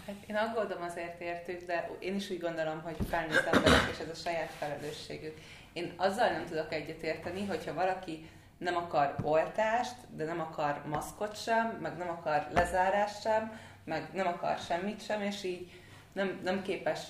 [0.07, 4.09] Hát én aggódom azért értük, de én is úgy gondolom, hogy felnőtt emberek, és ez
[4.13, 5.35] a saját felelősségük.
[5.73, 11.79] Én azzal nem tudok egyetérteni, hogyha valaki nem akar oltást, de nem akar maszkot sem,
[11.83, 15.71] meg nem akar lezárást sem, meg nem akar semmit sem, és így
[16.13, 17.01] nem, nem képes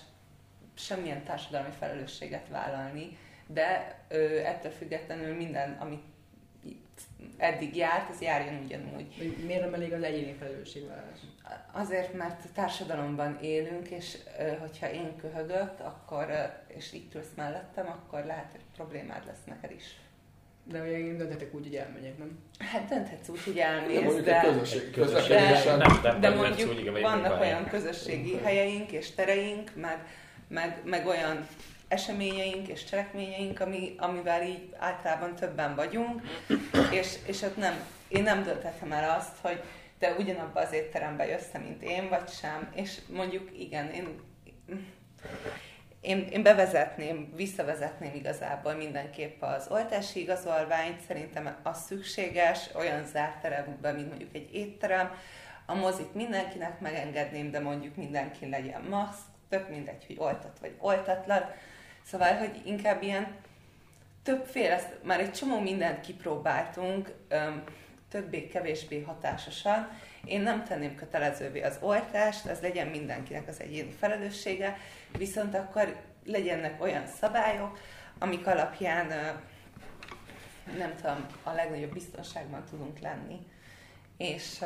[0.85, 6.03] semmilyen társadalmi felelősséget vállalni, de ö, ettől függetlenül minden, amit
[7.37, 9.37] eddig járt, az járjon ugyanúgy.
[9.47, 11.19] Miért nem elég az egyéni felelősségvállalás?
[11.73, 14.16] Azért, mert társadalomban élünk, és
[14.61, 16.27] hogyha én köhögök, akkor,
[16.66, 19.85] és itt ülsz mellettem, akkor lehet, hogy problémád lesz neked is.
[20.64, 22.38] De ugye én dönthetek úgy, hogy elmegyek, nem?
[22.59, 27.40] Hát dönthetsz úgy, hogy elmész, de, de, közösség, közösség, de, nem, nem, de mondjuk vannak
[27.40, 30.07] olyan közösségi helyeink és tereink, meg,
[30.51, 31.47] meg, meg olyan
[31.89, 36.23] eseményeink és cselekményeink, ami, amivel így általában többen vagyunk,
[36.93, 37.75] és, és ott nem,
[38.09, 39.63] én nem dönthetem el azt, hogy
[39.99, 44.21] te ugyanabba az étterembe jössz, mint én, vagy sem, és mondjuk igen, én,
[46.01, 53.95] én, én bevezetném, visszavezetném igazából mindenképp az oltási igazolványt, szerintem az szükséges, olyan zárt teremben,
[53.95, 55.11] mint mondjuk egy étterem,
[55.67, 61.43] a mozit mindenkinek megengedném, de mondjuk mindenki legyen maszk, tök mindegy, hogy oltat vagy oltatlan.
[62.03, 63.37] Szóval, hogy inkább ilyen
[64.23, 67.13] többféle, már egy csomó mindent kipróbáltunk,
[68.09, 69.89] többé-kevésbé hatásosan.
[70.25, 74.77] Én nem tenném kötelezővé az oltást, az legyen mindenkinek az egyéni felelőssége,
[75.19, 77.79] viszont akkor legyenek olyan szabályok,
[78.19, 79.07] amik alapján
[80.79, 83.39] nem tudom, a legnagyobb biztonságban tudunk lenni.
[84.17, 84.65] És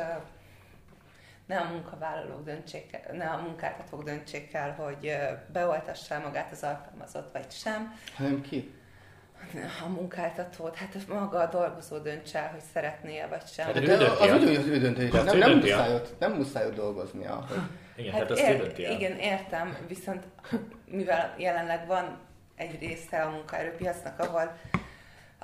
[1.45, 5.17] ne a munkavállalók döntsék el, ne a munkáltatók döntsék el, hogy
[5.53, 7.93] beoltassa magát az alkalmazott, vagy sem.
[8.15, 8.73] Hanem ki?
[9.85, 13.65] a munkáltatót, hát maga a dolgozó döntse el, hogy szeretné-e vagy sem.
[13.65, 15.11] Hát, hát az úgy, hogy az ő döntés.
[15.11, 17.45] Hát nem, nem, muszáj ott, nem muszáj ott dolgoznia.
[17.95, 20.23] Igen, hát, hát azt ér- Igen, értem, viszont
[20.85, 22.17] mivel jelenleg van
[22.55, 24.57] egy része a munkaerőpiacnak, ahol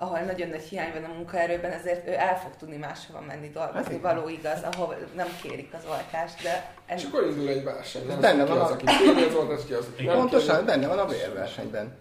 [0.02, 3.94] ahol nagyon nagy hiány van a munkaerőben, ezért ő el fog tudni máshova menni dolgozni,
[3.94, 6.74] hát, való igaz, ahol nem kérik az oltást, de...
[6.86, 7.00] Ez...
[7.00, 9.88] És akkor indul egy verseny, nem benne van az, aki kéri az oltást, ki az,
[9.94, 11.98] aki Pontosan, benne van a vérversenyben.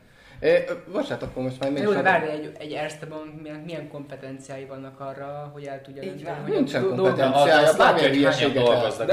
[0.92, 5.50] Bocsánat, akkor most már még Jó, várj, egy, egy Erzteben milyen, milyen kompetenciái vannak arra,
[5.52, 9.06] hogy el tudja dönteni, hogy nincsen kompetenciája, bármilyen hülyeséget elvált.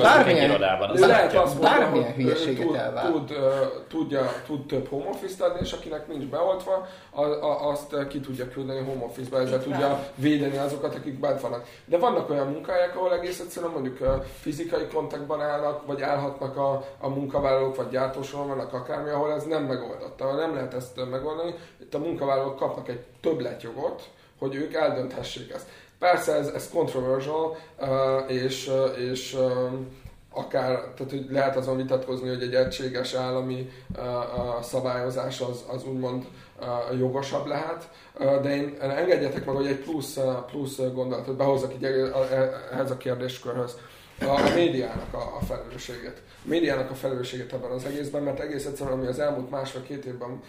[0.00, 0.60] Bármilyen,
[1.60, 3.12] bármilyen hülyeséget elvált.
[3.12, 3.32] Tud,
[3.88, 6.86] tudja, tud több home office adni, és akinek nincs beoltva,
[7.60, 11.64] azt ki tudja küldeni home office-ba, ezzel tudja védeni azokat, akik bent vannak.
[11.84, 13.98] De vannak olyan munkahelyek, ahol egész egyszerűen mondjuk
[14.40, 19.62] fizikai kontaktban állnak, vagy állhatnak a, a munkavállalók, vagy gyártósoron vannak akármi, ahol ez nem
[19.62, 21.54] megoldott, ahol nem lehet ezt megoldani.
[21.80, 25.68] Itt a munkavállalók kapnak egy többletjogot, hogy ők eldönthessék ezt.
[25.98, 27.56] Persze ez, ez controversial,
[28.28, 28.70] és,
[29.10, 29.38] és
[30.30, 33.70] akár, tehát hogy lehet azon vitatkozni, hogy egy egységes állami
[34.62, 36.24] szabályozás az, az úgymond
[36.98, 37.88] jogosabb lehet,
[38.42, 40.18] de én engedjetek meg, hogy egy plusz,
[40.50, 41.84] plusz gondolatot behozzak így
[42.72, 43.76] ehhez a kérdéskörhöz.
[44.20, 49.06] A médiának a, a felelősséget médiának a felelősséget ebben az egészben, mert egész egyszerűen, ami
[49.06, 50.42] az elmúlt másfél-két évben,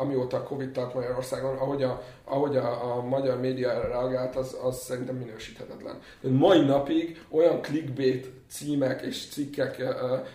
[0.00, 4.78] amióta a Covid tart Magyarországon, ahogy a, ahogy a, a magyar média reagált, az, az
[4.78, 5.98] szerintem minősíthetetlen.
[6.20, 9.82] De mai napig olyan clickbait címek és cikkek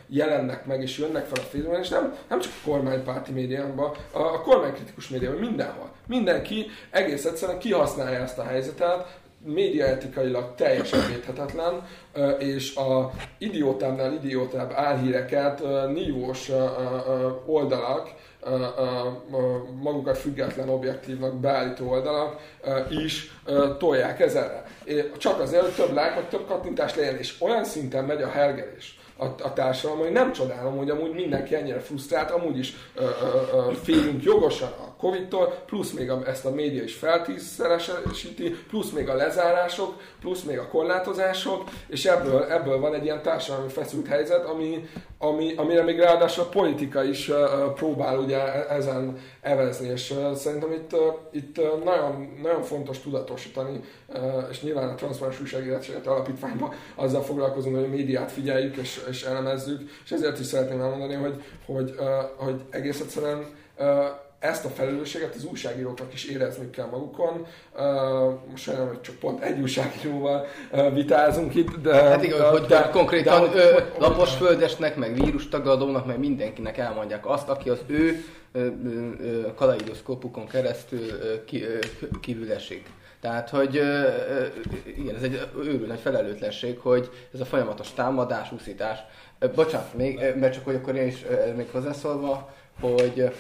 [0.08, 4.20] jelennek meg és jönnek fel a Facebookon, és nem, nem csak a kormánypárti médiában, a,
[4.20, 5.92] a kormánykritikus médiában, mindenhol.
[6.08, 11.88] Mindenki egész egyszerűen kihasználja ezt a helyzetet, médiaetikailag teljesen védhetetlen,
[12.40, 16.52] és a idiótábbnál idiótább álhíreket nívós
[17.46, 18.14] oldalak,
[19.82, 22.42] magukat független objektívnak beállító oldalak
[22.90, 23.32] is
[23.78, 24.66] tolják ezzel.
[25.18, 29.00] Csak azért, hogy több like, vagy több kattintás legyen, és olyan szinten megy a hergelés
[29.18, 33.58] a, a társadalom, hogy nem csodálom, hogy amúgy mindenki ennyire frusztrált, amúgy is ö, ö,
[33.58, 39.10] ö, félünk jogosan a Covid-tól, plusz még a, ezt a média is feltízszeresíti, plusz még
[39.10, 44.46] a lezárások, plusz még a korlátozások, és ebből, ebből van egy ilyen társadalmi feszült helyzet,
[44.46, 47.38] ami, ami, amire még ráadásul a politika is uh,
[47.74, 51.00] próbál ugye e, ezen evezni, és uh, szerintem itt, uh,
[51.32, 57.86] itt nagyon, nagyon fontos tudatosítani, uh, és nyilván a Transzparens Újságírásáért Alapítványban azzal foglalkozunk, hogy
[57.86, 62.62] a médiát figyeljük és, és elemezzük, és ezért is szeretném elmondani, hogy, hogy, uh, hogy
[62.70, 63.46] egész egyszerűen
[63.78, 63.88] uh,
[64.46, 67.46] ezt a felelősséget az újságíróknak is érezni kell magukon.
[68.50, 70.46] most sajnálom, hogy csak pont egy újságíróval
[70.94, 71.94] vitázunk itt, de...
[71.94, 77.50] Hát igen, de, hogy de, konkrétan de, ö, laposföldesnek, meg vírustagadónak, meg mindenkinek elmondják azt,
[77.50, 78.24] aki az ő
[79.56, 81.00] kaleidoszkópukon keresztül
[82.22, 82.90] kívül esik.
[83.20, 83.76] Tehát, hogy
[84.98, 89.00] igen, ez egy őrül nagy felelőtlenség, hogy ez a folyamatos támadás, úszítás.
[89.56, 91.26] Bocsánat, még, mert csak hogy akkor én is
[91.56, 93.32] még hozzászólva, hogy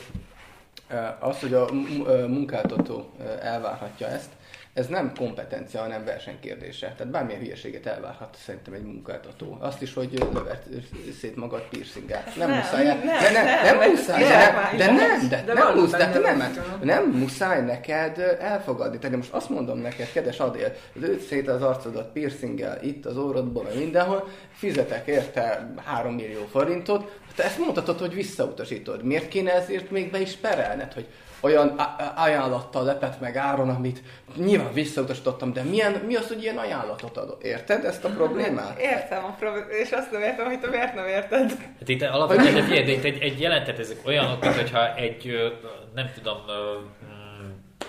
[1.20, 1.68] az, hogy a
[2.28, 3.10] munkáltató
[3.42, 4.30] elvárhatja ezt,
[4.76, 6.94] ez nem kompetencia, hanem versenykérdése.
[6.98, 9.58] Tehát bármilyen hülyeséget elvárhat szerintem egy munkáltató.
[9.60, 10.68] Azt is, hogy lövert
[11.20, 12.24] szét magad piercinggel.
[12.38, 12.86] Nem, nem muszáj.
[12.86, 14.22] Nem, nem, nem, nem, nem muszáj.
[14.24, 18.98] De, de nem, de, de nem, muszáj, de nem, nem muszáj neked elfogadni.
[18.98, 23.64] Tehát most azt mondom neked, kedves Adél, lőd szét az arcodat piercinggel, itt az órodban,
[23.64, 29.04] vagy mindenhol, fizetek érte 3 millió forintot, te ezt mondhatod, hogy visszautasítod.
[29.04, 31.08] Miért kéne ezért még be is perelned, hogy
[31.39, 31.67] olyan
[32.15, 34.02] ajánlattal lepett meg áron, amit
[34.36, 37.38] nyilván visszautasítottam, de milyen, mi az, hogy ilyen ajánlatot ad?
[37.41, 38.80] Érted ezt a problémát?
[38.93, 41.52] Értem a problémát, és azt nem értem, hogy te miért nem érted.
[41.80, 45.34] Hát itt alapvetően egy, egy, egy jelentet ezek olyanok, mint hogyha egy,
[45.93, 46.38] nem tudom,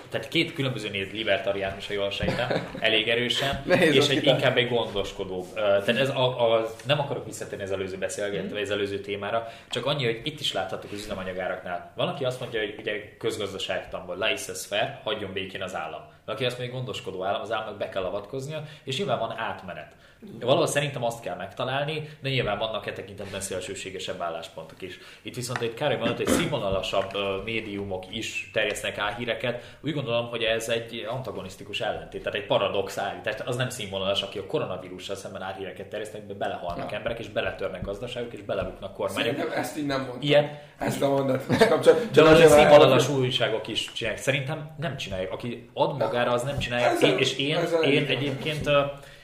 [0.09, 3.63] tehát két különböző néz libertariánus, ha jól sejtem, elég erősen,
[3.97, 5.45] és egy, inkább egy gondoskodó.
[5.53, 9.85] Tehát ez a, a, nem akarok visszatérni az előző beszélgetésre, vagy az előző témára, csak
[9.85, 11.91] annyi, hogy itt is láthatók az üzemanyagáraknál.
[11.95, 16.01] Van, aki azt mondja, hogy ugye közgazdaságtanból, laissez faire, hagyjon békén az állam.
[16.25, 19.95] aki azt még gondoskodó állam, az államnak be kell avatkoznia, és nyilván van átmenet.
[20.39, 24.99] Valahol szerintem azt kell megtalálni, de nyilván vannak e tekintetben szélsőségesebb álláspontok is.
[25.21, 27.11] Itt viszont egy mondott, hogy színvonalasabb
[27.43, 29.77] médiumok is terjesztenek álhíreket.
[29.81, 33.35] Úgy gondolom, hogy ez egy antagonisztikus ellentét, tehát egy paradox állítás.
[33.45, 36.97] Az nem színvonalas, aki a koronavírussal szemben álhíreket terjesztenek, be belehalnak ja.
[36.97, 39.35] emberek, és beletörnek gazdaságok, és belebuknak kormányok.
[39.35, 40.21] Szerintem ezt így nem mondtam.
[40.21, 42.09] Ilyen, ezt mondatot kapcsolatban.
[42.13, 44.23] De az színvonalas újságok is csinálják.
[44.23, 45.31] Szerintem nem csinálják.
[45.31, 46.91] Aki ad magára, az nem csinálja.
[47.01, 48.69] Én, és én, én egyébként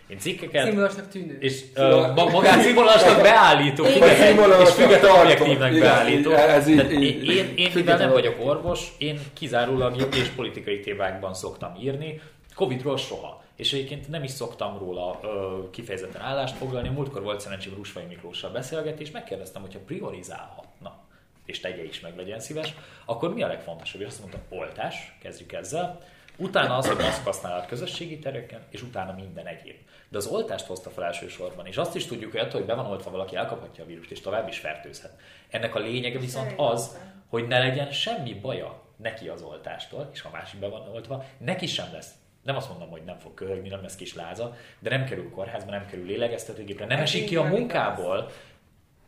[0.07, 0.63] én cikkeket...
[0.63, 1.37] Színvonalasnak tűnő.
[1.39, 6.31] És uh, magát színvonalasnak beállító, és független objektívnek beállító.
[6.31, 11.33] Ez így, így, én, én mivel nem vagyok orvos, én kizárólag jogi és politikai témákban
[11.33, 12.21] szoktam írni,
[12.55, 13.43] Covidról soha.
[13.55, 16.89] És egyébként nem is szoktam róla ö, kifejezetten állást foglalni.
[16.89, 20.99] Múltkor volt szerencsém Rusvai Miklóssal beszélgetés, megkérdeztem, hogyha priorizálhatna,
[21.45, 22.73] és tegye is meg, legyen szíves,
[23.05, 24.01] akkor mi a legfontosabb?
[24.01, 25.99] És azt mondta, oltás, kezdjük ezzel.
[26.37, 29.75] Utána az, hogy maszk használat közösségi tereken, és utána minden egyéb.
[30.09, 32.85] De az oltást hozta fel elsősorban, és azt is tudjuk, hogy attól, hogy be van
[32.85, 35.19] oltva, valaki elkaphatja a vírust, és tovább is fertőzhet.
[35.49, 40.29] Ennek a lényege viszont az, hogy ne legyen semmi baja neki az oltástól, és ha
[40.29, 42.11] másik be van oltva, neki sem lesz
[42.43, 45.71] nem azt mondom, hogy nem fog köhögni, nem lesz kis láza, de nem kerül kórházba,
[45.71, 48.29] nem kerül lélegeztetőgépre, nem hát esik ki a munkából,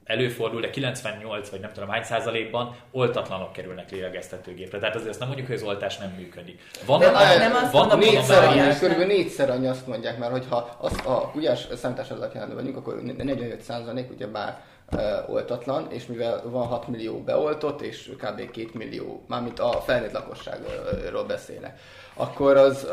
[0.05, 4.79] előfordul, de 98 vagy nem tudom hány százalékban oltatlanok kerülnek lélegeztetőgépre.
[4.79, 6.61] Tehát azért azt nem mondjuk, hogy az oltás nem működik.
[6.85, 10.31] Van, de, a, nem azt van, mondom, négyszer annyi, körülbelül négyszer annyi azt mondják, mert
[10.31, 16.05] hogyha azt a kutyás számítás alapján vagyunk, akkor 45 százalék ugye bár uh, oltatlan, és
[16.05, 18.51] mivel van 6 millió beoltott, és kb.
[18.51, 21.79] 2 millió, mármint a felnőtt lakosságról beszélnek,
[22.13, 22.87] akkor az,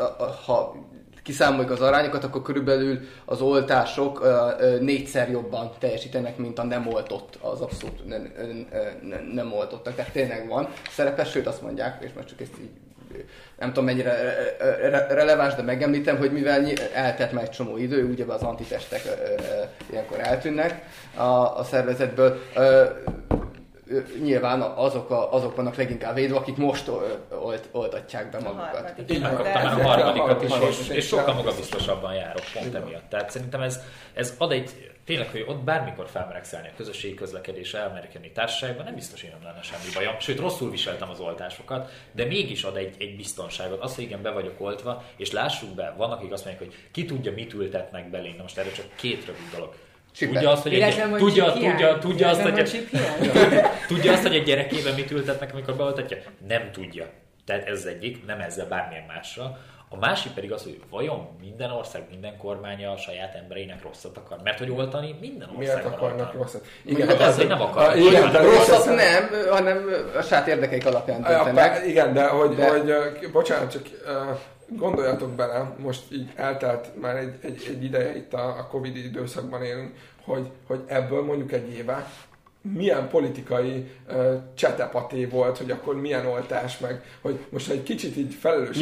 [0.45, 0.75] ha
[1.23, 4.27] kiszámoljuk az arányokat, akkor körülbelül az oltások
[4.79, 8.07] négyszer jobban teljesítenek, mint a nem oltott, az abszolút
[9.33, 9.95] nem, oltottak.
[9.95, 12.69] Tehát tényleg van szerepes, sőt azt mondják, és most csak ezt így
[13.59, 14.33] nem tudom mennyire
[15.09, 19.01] releváns, de megemlítem, hogy mivel eltett meg egy csomó idő, ugye az antitestek
[19.91, 20.85] ilyenkor eltűnnek
[21.55, 22.41] a szervezetből,
[24.23, 26.87] nyilván azok, a, azok vannak leginkább védve, akik most
[27.41, 29.09] olt, oltatják be magukat.
[29.09, 33.09] Én megkaptam már a harmadikat is, és, és sokkal magabiztosabban járok pont emiatt.
[33.09, 33.79] Tehát szerintem ez,
[34.13, 38.85] ez ad egy, tényleg, hogy ott bármikor felmerek szállni a közösségi közlekedésre, elmerek jönni társaságban,
[38.85, 40.19] nem biztos, hogy nem lenne semmi bajom.
[40.19, 43.81] Sőt, rosszul viseltem az oltásokat, de mégis ad egy, egy biztonságot.
[43.81, 47.05] Az, hogy igen, be vagyok oltva, és lássuk be, vannak, akik azt mondják, hogy ki
[47.05, 48.33] tudja, mit ültetnek belé.
[48.37, 49.75] Na most erre csak két rövid dolog
[50.17, 52.87] Tudja azt, hogy egy, tudja, tudja, tudja, azt, hogy egy,
[53.87, 56.17] tudja azt, hogy egy gyerekében mit ültetnek, amikor beoltatja?
[56.47, 57.05] Nem tudja.
[57.45, 59.57] Tehát ez az egyik, nem ezzel bármilyen másra.
[59.89, 64.37] A másik pedig az, hogy vajon minden ország, minden kormánya a saját embereinek rosszat akar.
[64.43, 66.41] Mert hogy oltani minden ország Miért akarnak oltani.
[66.41, 66.65] rosszat?
[66.85, 67.95] Igen, hát az, hogy nem akarnak.
[67.95, 71.85] Igen, de rosszat nem, hanem a saját érdekeik alapján döntenek.
[71.87, 72.69] Igen, de hogy, de...
[72.69, 73.81] hogy bocsánat, csak
[74.77, 79.63] gondoljatok bele, most így eltelt már egy, egy, egy ideje itt a, a Covid időszakban
[79.63, 79.91] élünk,
[80.23, 82.07] hogy, hogy ebből mondjuk egy éve
[82.71, 88.33] milyen politikai uh, csetepaté volt, hogy akkor milyen oltás, meg hogy most egy kicsit így
[88.33, 88.77] felelős.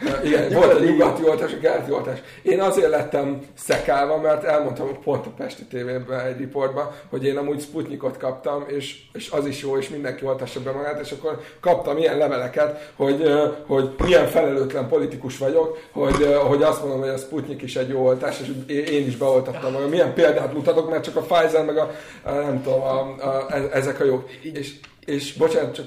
[0.24, 2.18] Igen, volt a nyugati oltás, a keleti oltás.
[2.42, 7.60] Én azért lettem szekálva, mert elmondtam pont a Pesti tévében egy riportban, hogy én amúgy
[7.60, 11.98] Sputnikot kaptam, és, és az is jó, és mindenki oltassa be magát, és akkor kaptam
[11.98, 13.32] ilyen leveleket, hogy,
[13.66, 18.04] hogy milyen felelőtlen politikus vagyok, hogy, hogy azt mondom, hogy a Sputnik is egy jó
[18.04, 19.88] oltás, és én is beoltattam magam.
[19.88, 21.90] Milyen példát mutatok, mert csak a Pfizer, meg a,
[22.24, 24.30] nem tudom, a, a, a, ezek a jók.
[24.42, 24.74] És
[25.10, 25.86] és bocsánat, csak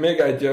[0.00, 0.50] még egy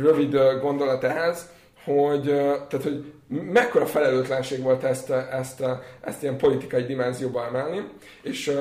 [0.00, 1.48] rövid gondolat ehhez,
[1.84, 2.22] hogy,
[2.68, 5.64] tehát, hogy mekkora felelőtlenség volt ezt, ezt,
[6.00, 7.84] ezt ilyen politikai dimenzióba emelni,
[8.22, 8.52] és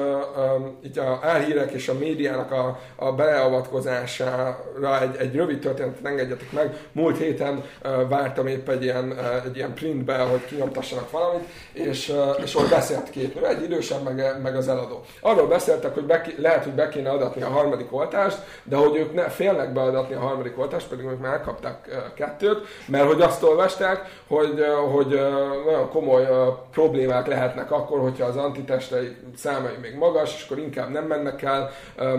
[0.83, 6.77] itt a álhírek és a médiának a, a beavatkozására egy, egy rövid történetet engedjetek meg.
[6.91, 12.55] Múlt héten uh, vártam épp egy ilyen, egy ilyen printbe, hogy kinyomtassanak valamit, és, és
[12.55, 15.03] ott beszélt két nő, egy idősebb, meg, meg az eladó.
[15.21, 19.13] Arról beszéltek, hogy be, lehet, hogy be kéne adatni a harmadik oltást, de hogy ők
[19.13, 24.21] ne, félnek beadatni a harmadik oltást, pedig ők már elkapták kettőt, mert hogy azt olvasták,
[24.27, 25.19] hogy hogy, hogy
[25.65, 26.27] nagyon komoly
[26.71, 31.69] problémák lehetnek akkor, hogyha az antitestei számai még magas, és akkor inkább nem mennek el,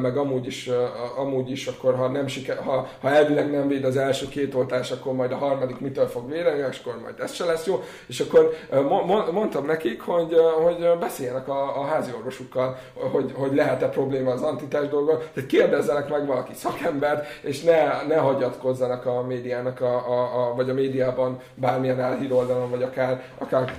[0.00, 0.70] meg amúgy is,
[1.16, 4.90] amúgy is akkor ha, nem siker, ha, ha elvileg nem véd az első két oltás,
[4.90, 7.82] akkor majd a harmadik mitől fog védeni, és akkor majd ez se lesz jó.
[8.06, 8.54] És akkor
[9.32, 14.90] mondtam nekik, hogy, hogy beszéljenek a, a házi orvosukkal, hogy, hogy lehet-e probléma az antitest
[14.90, 15.18] dolga.
[15.18, 20.70] Tehát kérdezzenek meg valaki szakembert, és ne, ne hagyatkozzanak a médiának, a, a, a, vagy
[20.70, 23.72] a médiában bármilyen elhíró oldalon, vagy akár, akár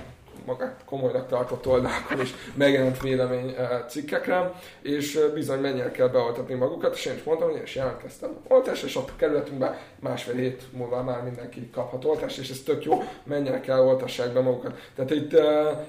[0.46, 3.56] magát komolynak tartott oldalakon is megjelent vélemény
[3.88, 8.30] cikkekre, és bizony mennyire kell beoltatni magukat, és én is mondtam, hogy én is jelentkeztem
[8.48, 12.84] oltásra, és ott a kerületünkben másfél hét múlva már mindenki kaphat oltást, és ez tök
[12.84, 14.78] jó, menjenek el, oltassák be magukat.
[14.94, 15.36] Tehát itt,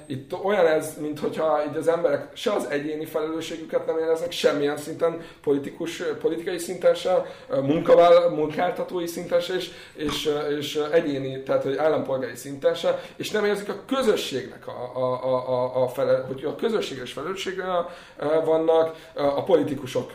[0.05, 5.21] itt olyan ez, mintha így az emberek se az egyéni felelősségüket nem éreznek, semmilyen szinten,
[5.41, 7.25] politikus, politikai szinten se,
[7.61, 10.29] munkavál, munkáltatói szinten se, és, és,
[10.59, 13.83] és egyéni, tehát hogy állampolgári szinten se, és nem érzik a
[14.41, 17.89] közösségnek a, a, a, a, fele, hogy a közösséges felelősséggel
[18.45, 20.11] vannak a politikusok.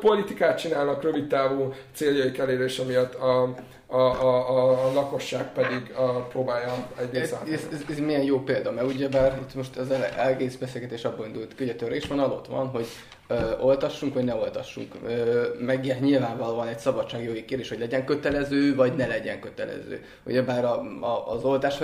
[0.00, 3.54] Politikát csinálnak rövid távú céljaik elérése miatt, a,
[3.92, 8.40] a, a, a, a lakosság pedig a, próbálja egy ez, ez, ez, ez, milyen jó
[8.40, 12.46] példa, mert ugyebár itt most az egész beszélgetés abban indult, hogy a törés van, ott
[12.46, 12.86] van, hogy
[13.28, 14.94] ö, oltassunk, vagy ne oltassunk.
[15.06, 20.04] Ö, meg nyilvánvalóan egy szabadságjogi kérdés, hogy legyen kötelező, vagy ne legyen kötelező.
[20.26, 21.78] Ugyebár a, a, az oltás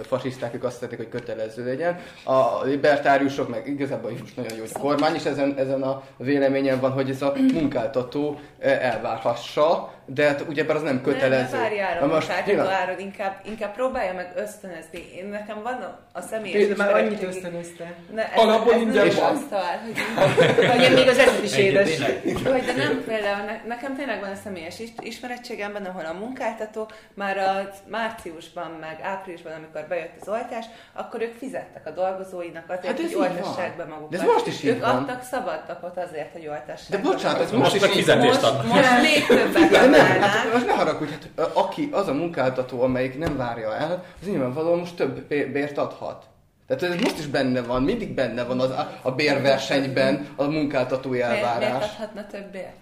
[0.00, 1.98] fasiszták ők azt szeretik, hogy kötelező legyen.
[2.24, 6.02] A libertáriusok meg igazából is most nagyon jó, hogy a kormány is ezen, ezen a
[6.16, 11.56] véleményen van, hogy ez a munkáltató elvárhassa, de hát ugyebár az nem kötelező.
[11.56, 15.12] Nem, ne most, áron, inkább, inkább próbálja meg ösztönözni.
[15.16, 16.68] Én nekem van a személyes...
[16.68, 17.94] De már annyit ösztönözte.
[18.14, 19.36] Ne, ez, Alapból ez ingyen van.
[19.36, 19.98] Asztal, hogy,
[20.70, 21.98] hogy még az eset is édes.
[22.24, 27.38] Hogy de nem, például ne, nekem tényleg van a személyes ismerettségemben, ahol a munkáltató már
[27.38, 33.00] a márciusban, meg áprilisban, amikor bejött az oltás, akkor ők fizettek a dolgozóinak azért, hát
[33.00, 34.10] hogy oltassák be magukat.
[34.10, 36.90] De ez most is Ők adtak szabad napot azért, hogy oltassák.
[36.90, 38.66] De bocsánat, ez most, most is fizetést adnak.
[38.66, 43.36] Most még többet nem, hát most ne haragudj, hát aki az a munkáltató, amelyik nem
[43.36, 46.24] várja el, az nyilvánvalóan most több bért adhat.
[46.66, 48.70] Tehát ez most is benne van, mindig benne van az,
[49.02, 51.58] a bérversenyben a munkáltatói elvárás.
[51.58, 52.76] Miért, miért adhatna több bért?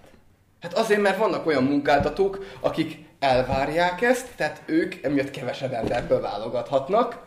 [0.61, 7.25] Hát azért, mert vannak olyan munkáltatók, akik elvárják ezt, tehát ők emiatt kevesebb emberből válogathatnak,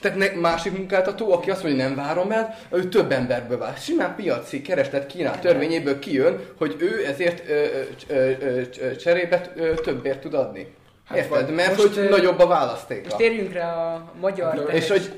[0.00, 3.76] tehát ne, másik munkáltató, aki azt mondja, hogy nem várom el, ő több emberből vár.
[3.76, 7.64] Simán piaci kereslet Kínál törvényéből kijön, hogy ő ezért ö,
[8.08, 10.74] ö, ö, ö, cserébe ö, többért tud adni.
[11.04, 11.54] Hát Érted?
[11.54, 13.04] Mert most, hogy nagyobb a választék.
[13.04, 14.70] Most térjünk rá a magyar...
[14.72, 15.12] És hogy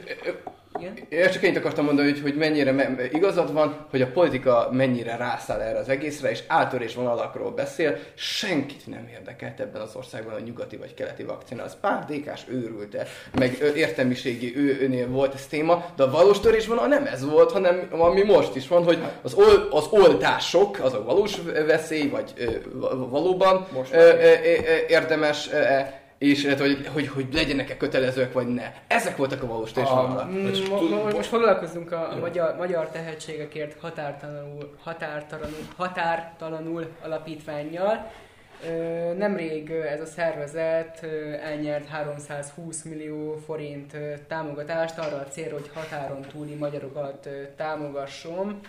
[0.81, 0.95] igen?
[1.09, 5.17] Én csak én akartam mondani, hogy, hogy mennyire me- igazad van, hogy a politika mennyire
[5.17, 7.99] rászáll erre az egészre, és átörés vonalakról beszél.
[8.15, 11.63] Senkit nem érdekelt ebben az országban a nyugati vagy keleti vakcina.
[11.63, 13.07] Az pár dékás őrülte,
[13.39, 17.53] meg értelmiségi ő, őnél volt ez téma, de a valós törés vonal nem ez volt,
[17.53, 22.33] hanem ami most is van, hogy az, ol, az oltások, az a valós veszély, vagy
[22.37, 22.45] ö,
[23.11, 24.33] valóban most ö, ö,
[24.89, 25.51] érdemes
[26.19, 28.73] és hát, hogy, hogy, hogy legyenek-e kötelezőek, vagy ne.
[28.87, 30.31] Ezek voltak a valós térségvonalak.
[30.31, 30.47] Mm,
[31.15, 38.11] most foglalkozunk a, a magyar, magyar tehetségekért határtalanul, határtalanul, határtalanul alapítványjal.
[39.17, 41.07] Nemrég ez a szervezet
[41.43, 43.97] elnyert 320 millió forint
[44.29, 48.61] támogatást arra a célra, hogy határon túli magyarokat támogasson.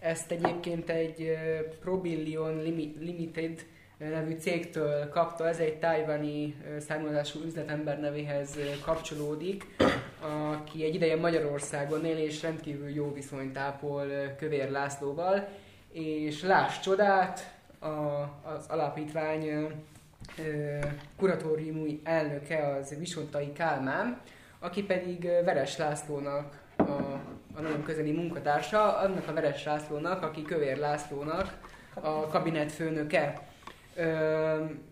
[0.00, 1.36] Ezt egyébként egy
[1.80, 2.62] Probillion
[3.00, 3.64] Limited
[4.10, 9.66] nevű cégtől kapta, ez egy tájvani származású üzletember nevéhez kapcsolódik,
[10.20, 14.06] aki egy ideje Magyarországon él és rendkívül jó viszonyt ápol
[14.38, 15.48] Kövér Lászlóval,
[15.92, 17.86] és láss csodát, a,
[18.42, 19.72] az alapítvány
[21.16, 24.20] kuratóriumi elnöke az Visontai Kálmán,
[24.58, 26.82] aki pedig Veres Lászlónak a,
[27.56, 31.58] a nagyon közeli munkatársa, annak a Veres Lászlónak, aki Kövér Lászlónak
[31.94, 33.52] a kabinetfőnöke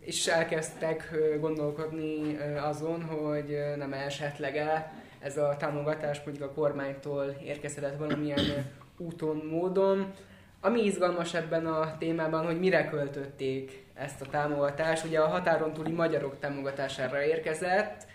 [0.00, 8.70] és elkezdtek gondolkodni azon, hogy nem esetleg-e ez a támogatás mondjuk a kormánytól érkezhetett valamilyen
[8.98, 10.12] úton, módon.
[10.61, 15.05] Ami izgalmas ebben a témában, hogy mire költötték ezt a támogatást.
[15.05, 18.07] Ugye a határon túli magyarok támogatására érkezett,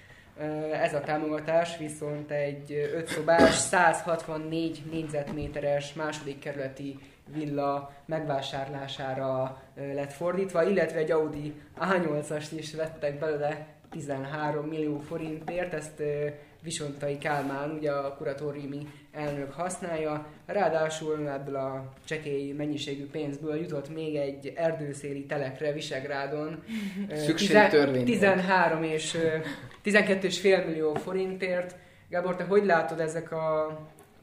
[0.81, 6.99] ez a támogatás viszont egy 5 szobás, 164 négyzetméteres második kerületi
[7.33, 16.01] villa megvásárlására lett fordítva, illetve egy Audi A8-ast is vettek belőle 13 millió forintért, ezt
[16.61, 20.25] Visontai Kálmán, ugye a kuratóriumi elnök használja.
[20.45, 26.63] Ráadásul ebből a csekély mennyiségű pénzből jutott még egy erdőszéli telekre Visegrádon.
[27.25, 29.17] Szükségtörvény 13 és
[29.83, 31.75] 12,5 millió forintért.
[32.09, 33.77] Gábor, te hogy látod ezek a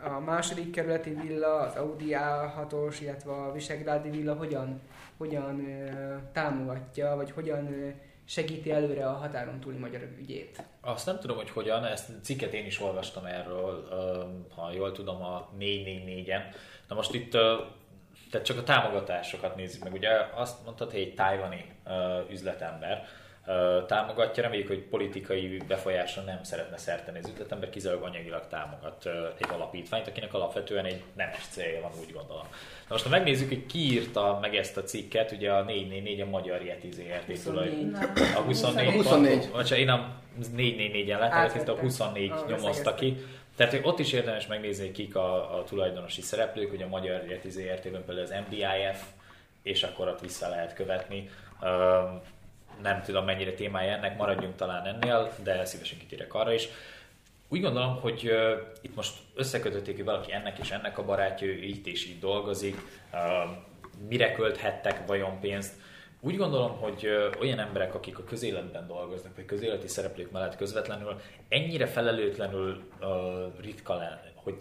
[0.04, 4.80] a második kerületi villa, az Audi A6-os, illetve a Visegrádi villa hogyan,
[5.16, 7.92] hogyan uh, támogatja, vagy hogyan uh,
[8.24, 10.62] segíti előre a határon túli magyar ügyét?
[10.80, 13.88] Azt nem tudom, hogy hogyan, ezt cikket én is olvastam erről,
[14.54, 16.40] ha jól tudom, a 444-en.
[16.88, 17.36] Na most itt
[18.30, 19.92] tehát csak a támogatásokat nézzük meg.
[19.92, 21.72] Ugye azt mondtad, hogy egy tájvani
[22.30, 23.06] üzletember,
[23.86, 24.42] támogatja.
[24.42, 29.06] Reméljük, hogy politikai befolyásra nem szeretne szerteni az üzletember, kizárólag anyagilag támogat
[29.38, 32.46] egy alapítványt, akinek alapvetően egy nemes célja van, úgy gondolom.
[32.88, 36.26] Na most, ha megnézzük, hogy ki írta meg ezt a cikket, ugye a 444 a
[36.26, 37.72] Magyar Yeti ZRT tulaj.
[38.36, 38.88] A 24.
[38.88, 39.50] A 24.
[39.50, 40.10] Vagy én a
[40.56, 43.16] 444-en láttam, itt a 24 ah, nyomozta ki.
[43.56, 47.50] Tehát hogy ott is érdemes megnézni, kik a, a tulajdonosi szereplők, hogy a Magyar Yeti
[47.50, 49.02] ZRT-ben például az MDIF,
[49.62, 51.30] és akkor ott vissza lehet követni
[52.82, 56.68] nem tudom mennyire témája ennek, maradjunk talán ennél, de szívesen kitérek arra is.
[57.48, 61.62] Úgy gondolom, hogy uh, itt most összekötötték, hogy valaki ennek és ennek a barátja, ő
[61.62, 62.76] így és így dolgozik,
[63.12, 63.20] uh,
[64.08, 65.74] mire költhettek vajon pénzt.
[66.20, 71.20] Úgy gondolom, hogy uh, olyan emberek, akik a közéletben dolgoznak, vagy közéleti szereplők mellett közvetlenül,
[71.48, 73.08] ennyire felelőtlenül uh,
[73.60, 74.56] ritka lenne, hogy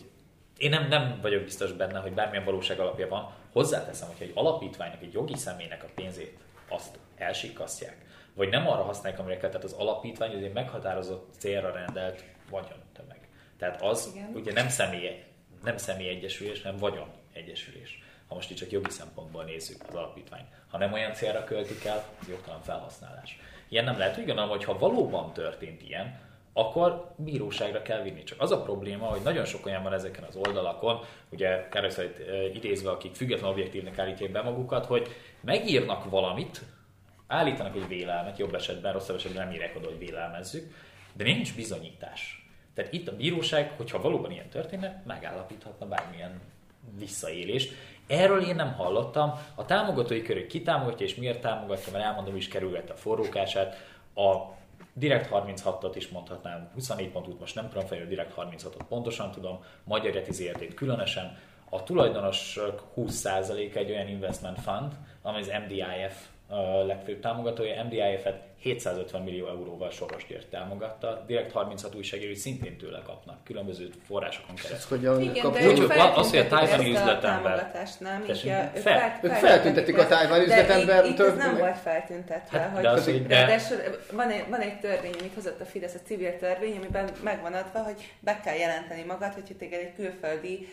[0.57, 3.32] én nem, nem vagyok biztos benne, hogy bármilyen valóság alapja van.
[3.51, 6.38] Hozzáteszem, hogy egy alapítványnak, egy jogi személynek a pénzét
[6.70, 7.97] azt elsikasztják,
[8.34, 13.28] vagy nem arra használják, amire kell, tehát az alapítvány az egy meghatározott célra rendelt vagyontömeg.
[13.57, 14.32] Tehát az Igen.
[14.34, 15.24] ugye nem személy,
[15.64, 18.01] nem személy egyesülés, nem vagyon egyesülés.
[18.28, 20.45] Ha most így csak jogi szempontból nézzük az alapítvány.
[20.70, 23.39] Ha nem olyan célra költik el, az jogtalan felhasználás.
[23.70, 24.18] Ilyen nem lehet.
[24.18, 26.20] Úgy gondolom, hogy ha valóban történt ilyen,
[26.53, 28.24] akkor bíróságra kell vinni.
[28.24, 30.99] Csak az a probléma, hogy nagyon sok olyan van ezeken az oldalakon,
[31.30, 32.20] ugye Károlyszait
[32.53, 35.07] idézve, akik független objektívnek állítják be magukat, hogy
[35.41, 36.61] megírnak valamit,
[37.34, 40.73] állítanak egy vélelmet, jobb esetben, rosszabb esetben nem írják oda, hogy vélelmezzük,
[41.13, 42.47] de nincs bizonyítás.
[42.73, 46.41] Tehát itt a bíróság, hogyha valóban ilyen történne, megállapíthatna bármilyen
[46.97, 47.73] visszaélést.
[48.07, 49.34] Erről én nem hallottam.
[49.55, 53.75] A támogatói körök ki támogatja és miért támogatja, mert elmondom is kerülgette a forrókását.
[54.15, 54.53] A
[54.95, 60.15] Direkt 36-ot is mondhatnám, 24 pontot most nem tudom fejlődni, Direkt 36-ot pontosan tudom, Magyar
[60.15, 61.38] Etizértét különösen.
[61.69, 66.27] A tulajdonosok 20% egy olyan investment fund, ami az MDIF
[66.86, 73.43] legfőbb támogatója, MDIF-et 750 millió euróval Soros György támogatta, direkt 36 újságírói szintén tőle kapnak,
[73.43, 74.97] különböző forrásokon keresztül.
[74.97, 77.72] Hogyan Igen, de ők az, hogy a tájvani üzletember...
[77.99, 78.24] nem?
[78.30, 81.05] Így, fel, fel, ők feltüntetik a tájvani üzletember...
[81.05, 82.59] Itt, ez nem volt feltüntetve.
[82.59, 83.61] Hát, hogy de az, hogy de...
[84.11, 87.80] van, egy, van egy törvény, amit hozott a Fidesz, a civil törvény, amiben megvan adva,
[87.80, 90.68] hogy be kell jelenteni magad, hogyha téged egy külföldi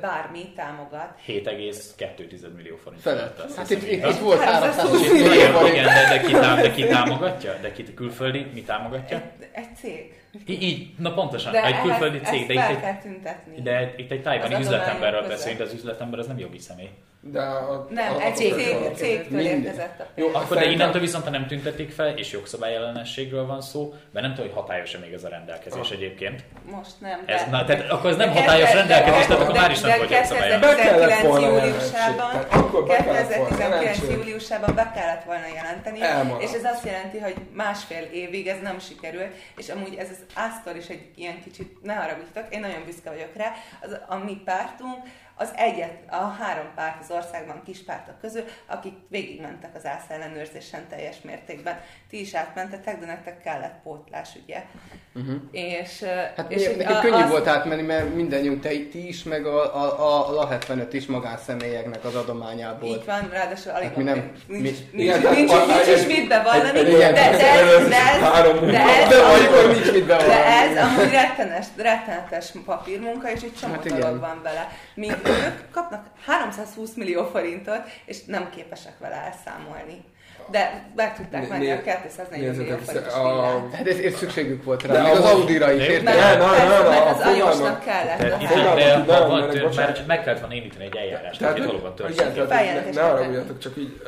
[0.00, 1.18] bármi támogat.
[1.26, 3.02] 7,2 millió forint.
[3.02, 3.54] Felett.
[3.56, 5.74] Hát itt, itt, itt volt 320 millió forint.
[5.74, 6.86] Igen, de, de, ki, de ki
[7.32, 7.60] támogatja?
[7.60, 9.16] De ki külföldi, mi támogatja?
[9.16, 10.22] Egy, egy cég.
[10.46, 12.46] Í- így, na pontosan, de egy külföldi cég.
[12.46, 13.62] De itt egy, tüntetni.
[13.62, 16.90] de itt egy tájvani üzletemberről beszélünk, de az üzletember az nem jogi személy.
[17.24, 20.28] De a, nem, a, egy cég, cég, cégtől érkezett a pénz.
[20.28, 24.34] Jó, akkor de innentől viszont, ha nem tüntetik fel, és jogszabályellenességről van szó, mert nem
[24.34, 25.92] tudom, hogy hatályos-e még ez a rendelkezés ah.
[25.92, 26.44] egyébként.
[26.70, 27.22] Most nem.
[27.26, 30.10] Ez, na, tehát akkor ez nem de hatályos rendelkezés, tehát akkor már is nem volt
[30.10, 30.80] jogszabályellenes.
[32.86, 35.98] 2019 júliusában be kellett volna jelenteni,
[36.38, 40.76] és ez azt jelenti, hogy másfél évig ez nem sikerült, és amúgy ez az Astor
[40.76, 43.52] is egy ilyen kicsit, ne haragudjatok, én nagyon büszke vagyok rá,
[43.82, 44.98] az, a mi pártunk,
[45.42, 50.88] az egyet, a három párt az országban kis pártok közül, akik végigmentek az ász ellenőrzésen
[50.88, 51.80] teljes mértékben.
[52.10, 54.62] Ti is átmentetek, de nektek kellett pótlás, ugye?
[55.14, 55.34] Uh-huh.
[55.50, 56.02] És,
[56.36, 57.30] hát és nekünk könnyű az...
[57.30, 62.04] volt átmenni, mert mindenjünk te ti is, meg a, a, a LA 75 is magánszemélyeknek
[62.04, 62.88] az adományából.
[62.88, 66.06] Így van, ráadásul alig hát mi nem, nincs, mi, nincs, igen, nincs, nincs, nincs, is
[66.06, 70.32] mit bevallani, de, de, de, de, ez, de, ez, de, nincs mit bevallani.
[70.32, 74.68] De ez amúgy rettenes, rettenetes papírmunka, és egy csomó hát dolog van vele.
[74.94, 80.04] Míg ők kapnak 320 millió forintot, és nem képesek vele elszámolni
[80.50, 82.74] de meg tudták menni a 240 millió
[83.24, 83.68] a...
[83.72, 86.04] Hát szükségük volt rá, még az Audi-ra is, érted?
[86.04, 88.40] Nem, nem, nem, nem, az anyósnak kellett.
[89.76, 92.94] Már meg kellett volna indítani egy eljárást, tehát egy valóban történt.
[92.94, 94.02] Ne arra ugyatok, csak így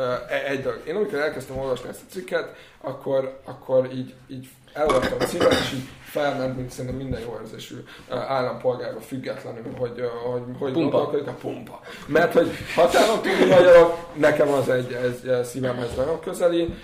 [0.49, 0.81] egy dolog.
[0.87, 2.49] Én amikor elkezdtem olvasni ezt a cikket,
[2.81, 7.75] akkor, akkor így, így elolvastam a címet, és így felment, mint szerintem minden jó érzésű
[8.09, 11.81] állampolgárba függetlenül, hogy hogy, hogy gondolkodik a pumpa.
[12.07, 16.75] Mert hogy határon túli magyarok, nekem az egy ez szívemhez nagyon közeli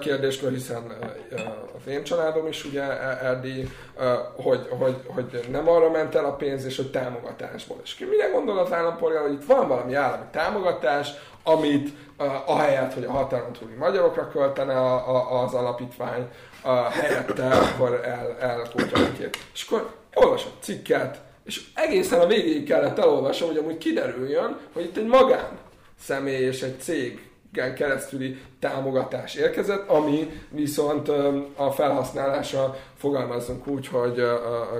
[0.00, 0.82] kérdéskör, hiszen
[1.78, 2.82] az én családom is ugye
[3.20, 3.68] Erdély,
[4.36, 7.80] hogy, hogy, hogy nem arra ment el a pénz, és hogy támogatásból.
[7.84, 11.08] És ki mire gondol az állampolgár, hogy itt van valami állami támogatás,
[11.42, 11.90] amit
[12.46, 16.28] ahelyett, hogy a határon túli magyarokra költene a, a, az alapítvány,
[16.62, 19.36] a helyette akkor el, elkótyolhatják.
[19.54, 24.84] És akkor olvas a cikket, és egészen a végéig kellett elolvasom, hogy amúgy kiderüljön, hogy
[24.84, 25.58] itt egy magán
[26.00, 27.30] személy és egy cég
[27.76, 31.08] keresztüli támogatás érkezett, ami viszont
[31.56, 34.22] a felhasználása fogalmazunk úgy, hogy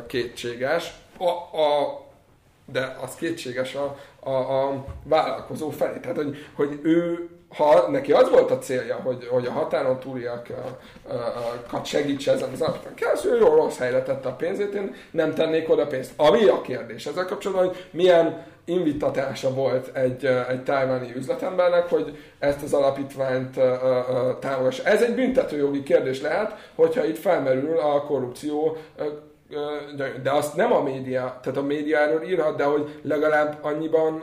[0.07, 0.95] kétséges.
[1.19, 2.01] A, a
[2.65, 5.99] de az kétséges a, a, a vállalkozó felé.
[5.99, 11.85] Tehát, hogy, hogy ő ha neki az volt a célja, hogy, hogy a határon túliakat
[11.85, 15.87] segítse ezen az alapon keresztül, jó rossz helyre tette a pénzét, én nem tennék oda
[15.87, 16.13] pénzt.
[16.17, 22.63] Ami a kérdés ezzel kapcsolatban, hogy milyen invitatása volt egy, egy tájváni üzletembernek, hogy ezt
[22.63, 23.61] az alapítványt
[24.41, 24.85] támogassa.
[24.85, 28.77] Ez egy büntetőjogi kérdés lehet, hogyha itt felmerül a korrupció
[30.23, 34.23] de azt nem a média, tehát a média erről írhat, de hogy legalább annyiban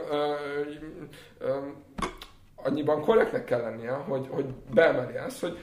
[2.62, 4.44] annyiban korrektnek kell lennie, hogy, hogy
[4.74, 5.58] beemeli ezt, hogy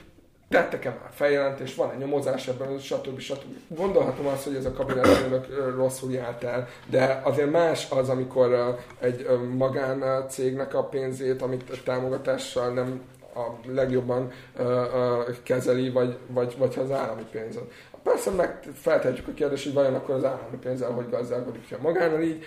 [0.48, 3.18] tettek-e már feljelentést, van egy nyomozás ebben, stb.
[3.18, 3.54] stb.
[3.68, 9.26] Gondolhatom azt, hogy ez a kabinetőnök rosszul járt el, de azért más az, amikor egy
[9.56, 13.00] magáncégnek a pénzét, amit támogatással nem
[13.34, 14.30] a legjobban
[15.42, 17.72] kezeli, vagy, vagy, vagy az állami pénzet.
[18.08, 21.78] Persze meg feltehetjük a kérdést, hogy vajon akkor az állami pénzzel hogy gazdálkodik ki a
[21.80, 22.44] magánál így,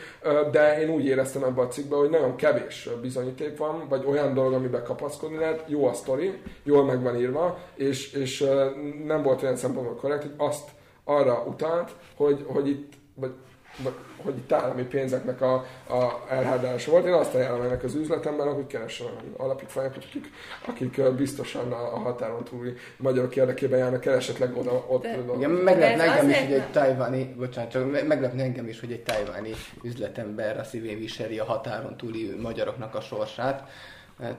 [0.52, 4.54] de én úgy éreztem ebbe a cikkbe, hogy nagyon kevés bizonyíték van, vagy olyan dolog,
[4.54, 8.46] amiben kapaszkodni lehet, jó a sztori, jól meg van írva, és, és
[9.06, 10.70] nem volt olyan szempontból korrekt, hogy azt
[11.04, 13.32] arra utalt, hogy, hogy itt, vagy
[14.24, 15.54] hogy itt állami pénzeknek a,
[15.90, 17.06] a elhádása volt.
[17.06, 19.08] Én azt ajánlom ennek az üzletemben, hogy keressen
[19.38, 20.32] alapítványokat, akik,
[20.68, 26.00] akik biztosan a, a határon túli magyarok érdekében járnak esetleg oda, ott de, igen, meglep
[26.00, 29.52] engem is, hogy egy tájváni, bocsánat, csak meglepne engem is, hogy egy tájváni
[29.84, 33.70] üzletember a szívén viseli a határon túli magyaroknak a sorsát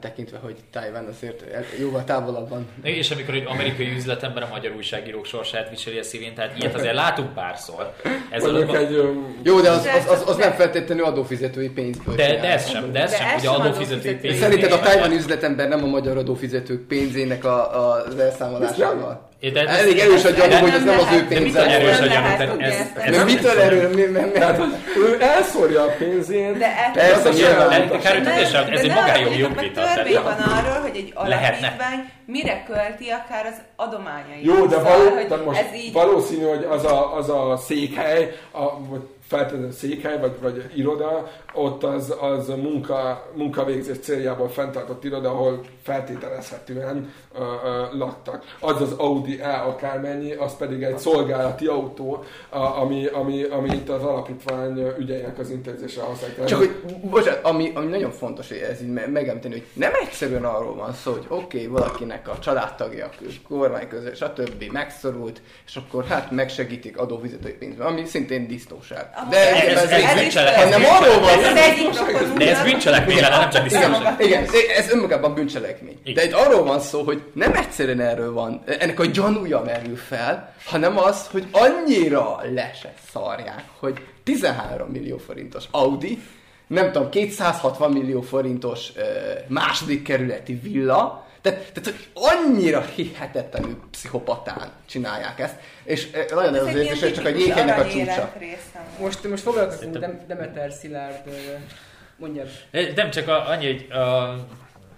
[0.01, 1.45] tekintve, hogy Taiwan azért
[1.79, 2.69] jóval távolabb van.
[2.83, 6.95] És amikor egy amerikai üzletember a magyar újságírók sorsát viseli a szívén, tehát ilyet azért
[6.95, 7.93] látunk párszor.
[8.31, 8.77] Ez a...
[8.77, 9.41] egy, um...
[9.43, 13.03] Jó, de az, az, az, az nem feltétlenül adófizetői pénzből De, de ez sem, de
[13.03, 14.39] ez de sem, hogy adófizetői pénz.
[14.39, 19.31] Szerinted a Taiwan üzletember nem a magyar adófizetők pénzének a, a, az elszámolásával?
[19.51, 21.43] De ez Elég erős a gyanú, hogy ez nem az ő pénze.
[21.43, 22.61] Mitől erős a gyanú?
[22.99, 23.91] Ez mitől erő?
[24.97, 26.59] Ő elszórja a pénzét.
[26.59, 27.73] De persze, nyilván.
[28.71, 29.83] Ez egy magánjogi jogvita.
[29.95, 34.45] Törvény van arról, hogy egy alapítvány mire költi akár az adományait.
[34.45, 38.63] Jó, de, való, de most valószínű, hogy az a, az a székhely, a,
[39.27, 47.13] feltétlenül székhely, vagy, vagy iroda, ott az, az munka, munkavégzés céljából fenntartott iroda, ahol feltételezhetően
[47.35, 48.45] ö, ö, laktak.
[48.61, 53.89] Az az Audi E akármennyi, az pedig egy szolgálati autó, a, ami, ami, ami itt
[53.89, 56.45] az alapítvány ügyeinek az intézésre használják.
[56.45, 56.75] Csak hogy,
[57.11, 61.13] bocsánat, ami, ami nagyon fontos, hogy ez így megemlíteni, hogy nem egyszerűen arról van szó,
[61.13, 63.11] hogy oké, okay, valakinek a családtagja,
[63.49, 64.65] kormány közül, stb.
[64.73, 69.11] megszorult, és akkor hát megsegítik adófizetői pénzben, ami szintén disznóság.
[69.31, 71.55] De ez, ez, ez, nem arról van
[72.37, 74.45] de ez bűncselekmény lenne, nem csak Igen, igen,
[74.77, 76.01] ez önmagában bűncselekmény.
[76.15, 80.55] De itt arról van szó, hogy nem egyszerűen erről van, ennek a gyanúja merül fel,
[80.65, 86.19] hanem az, hogy annyira le se szarják, hogy 13 millió forintos Audi,
[86.67, 89.03] nem tudom, 260 millió forintos uh,
[89.49, 96.75] második kerületi villa, tehát, tehát hogy annyira hihetetlenül pszichopatán csinálják ezt, és nagyon ez az
[96.75, 98.33] érzés, hogy csak a jéghenynek a csúcsa.
[98.99, 101.23] Most, most foglalkozunk Demeter Szilárd
[102.17, 102.49] Mondjad.
[102.95, 104.35] Nem csak a, annyi, hogy a,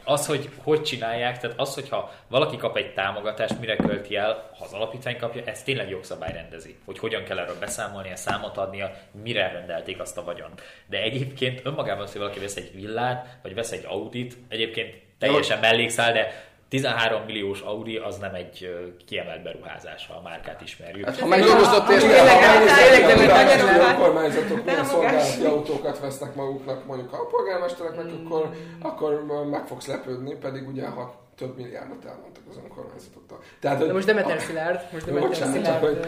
[0.05, 4.65] az, hogy hogy csinálják, tehát az, hogyha valaki kap egy támogatást, mire költi el, ha
[4.65, 8.97] az alapítvány kapja, ez tényleg jogszabály rendezi, hogy hogyan kell erről beszámolni, a számot adnia,
[9.23, 10.63] mire rendelték azt a vagyont.
[10.87, 16.13] De egyébként önmagában, hogy valaki vesz egy villát, vagy vesz egy Audit, egyébként teljesen mellékszál,
[16.13, 21.05] de 13 milliós Audi az nem egy kiemelt beruházás, ha a márkát ismerjük.
[21.05, 28.27] Hát, ha megdolgozott és a önkormányzatok milyen szolgálati autókat vesznek maguknak, mondjuk a polgármestereknek, hmm.
[28.27, 28.51] akkor,
[28.81, 33.39] akkor meg fogsz lepődni, pedig ugye ha több milliárdot elmondtak az önkormányzatoktól.
[33.61, 36.07] Tehát, De most Demeter Szilárd, most Demeter Szilárd hogy...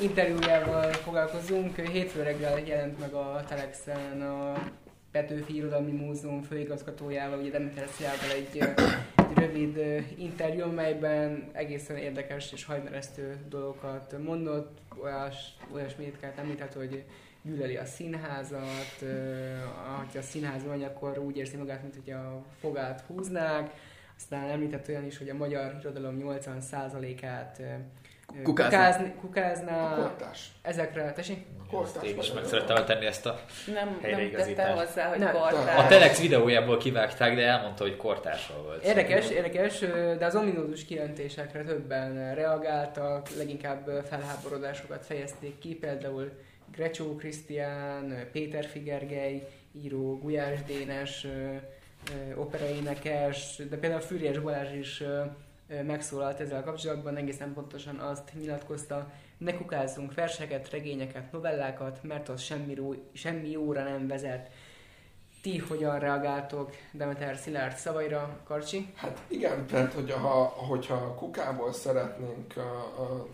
[0.00, 1.76] interjújával foglalkozunk.
[1.76, 4.52] Hétfő reggel jelent meg a Telexen a
[5.16, 7.88] Petőfi Irodalmi Múzeum főigazgatójával, ugye Demeter
[8.34, 15.36] egy, egy rövid interjú, melyben egészen érdekes és hajmeresztő dolgokat mondott, olyas,
[15.72, 17.04] olyasmit kell említett, hogy
[17.42, 19.04] gyűlöli a színházat,
[20.12, 23.70] ha a színház van, akkor úgy érzi magát, mint hogy a fogát húznák,
[24.16, 27.62] aztán említett olyan is, hogy a magyar irodalom 80%-át
[28.42, 30.48] kukázni, kukázna kortás.
[30.62, 31.46] ezekre, tessék?
[31.70, 32.02] Kortás.
[32.04, 33.40] Én is meg szerettem tenni ezt a
[33.74, 35.32] nem, nem tette hozzá, hogy nem.
[35.32, 35.84] kortás.
[35.84, 38.84] A Telex videójából kivágták, de elmondta, hogy kortásról volt.
[38.84, 39.44] Érdekes, szóval.
[39.44, 39.78] érdekes,
[40.18, 46.30] de az ominózus kijelentésekre többen reagáltak, leginkább felháborodásokat fejezték ki, például
[46.72, 51.26] Grecsó Krisztián, Péter Figergely, író, Gulyás Dénes,
[52.34, 55.02] operaénekes, de például Fűrjes Balázs is
[55.86, 62.74] megszólalt ezzel kapcsolatban, egészen pontosan azt nyilatkozta Ne kukázzunk verseket, regényeket, novellákat, mert az semmi,
[62.74, 64.50] ró, semmi jóra nem vezet.
[65.42, 68.92] Ti hogyan reagáltok Demeter Szilárd szavaira, Karcsi?
[68.94, 73.26] Hát igen, tehát hogyha, hogyha kukából szeretnénk a, a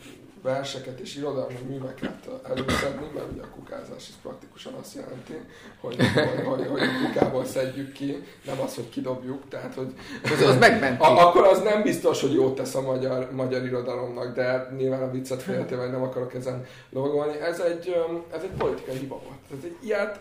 [0.42, 5.32] verseket és irodalmi műveket előszedni, mert ugye a kukázás is praktikusan azt jelenti,
[5.80, 10.40] hogy, hogy, hogy, hogy a kukából szedjük ki, nem az, hogy kidobjuk, tehát hogy az,
[10.40, 11.04] az megmenti.
[11.04, 15.10] A, akkor az nem biztos, hogy jót tesz a magyar, magyar irodalomnak, de nyilván a
[15.10, 17.40] viccet félretéve nem akarok ezen lovagolni.
[17.40, 17.96] Ez egy,
[18.34, 19.38] ez egy politikai hiba volt.
[19.48, 20.20] Tehát egy ilyet,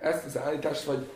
[0.00, 1.06] ezt az állítást, vagy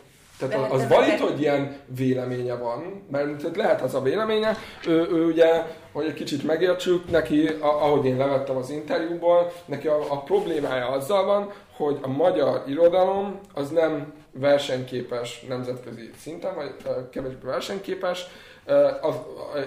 [0.47, 5.65] tehát az, valid, hogy ilyen véleménye van, mert lehet az a véleménye, ő, ő ugye,
[5.91, 11.25] hogy egy kicsit megértsük, neki, ahogy én levettem az interjúból, neki a, a problémája azzal
[11.25, 16.75] van, hogy a magyar irodalom az nem versenyképes nemzetközi szinten, vagy
[17.09, 18.25] kevésbé versenyképes,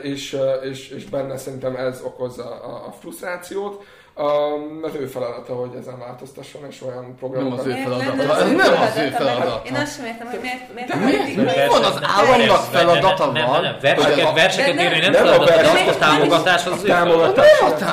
[0.03, 3.85] és, és, és benne szerintem ez okozza a, a frusztrációt,
[4.19, 7.65] Um, az ő feladata, hogy ezen változtasson, és olyan programokat...
[7.65, 8.41] Nem az ő feladata.
[8.41, 9.63] Ez nem az ő feladata.
[9.67, 10.75] Én azt sem értem, hogy miért...
[10.75, 11.37] miért de miért?
[11.37, 13.33] Mi van az államnak feladata van?
[13.33, 17.43] Nem, nem, verseket, verseket érni nem feladata, de a támogatás az ő feladata.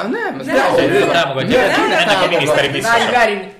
[0.02, 0.90] Nem, nem, nem.
[0.90, 1.60] Ő támogatja.
[1.60, 3.02] Ennek a miniszteri biztos.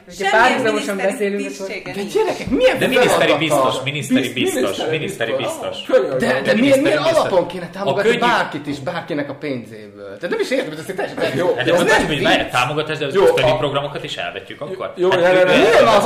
[0.06, 1.52] Hogyha párhuzamosan beszélünk,
[1.84, 5.78] De gyerekek, milyen De miniszteri biztos, miniszteri biztos, miniszteri biztos.
[6.18, 10.18] De, de miért, miért alapon kéne támogatni bárkit is, bárkinek a pénzéből?
[10.20, 11.54] De nem is értem, hogy ez teljesen jó.
[11.66, 14.94] De most nem, hogy támogatás, de az ösztöni programokat is elvetjük akkor.
[14.96, 16.02] Jó, nyilván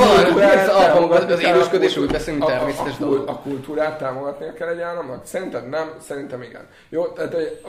[1.10, 2.94] az az élősködés, úgy beszélünk természetes.
[3.26, 5.26] A kultúrát támogatnia kell egy államnak?
[5.26, 6.66] Szerinted nem, szerintem igen.
[6.88, 7.06] Jó,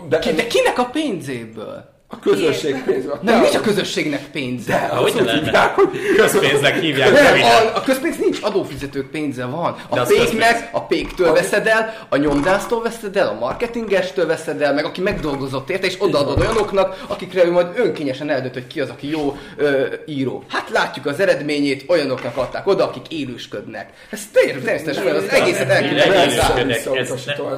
[0.09, 1.97] de, de kinek a pénzéből?
[2.11, 3.19] A közösség pénze.
[3.21, 4.87] Nem, nincs a közösségnek pénze.
[4.91, 7.11] De, hogy hívják, hogy közpénznek hívják.
[7.11, 9.75] Nem, a, a közpénz nincs, adófizetők pénze van.
[9.89, 14.85] A péknek, a péktől veszed el, a nyomdásztól veszed el, a marketingestől veszed el, meg
[14.85, 19.09] aki megdolgozott érte, és odaadod olyanoknak, akikre ő majd önkényesen eldönt, hogy ki az, aki
[19.09, 20.43] jó ö, író.
[20.47, 23.89] Hát látjuk az eredményét, olyanoknak adták oda, akik élősködnek.
[24.09, 25.83] Ez természetesen az egészet el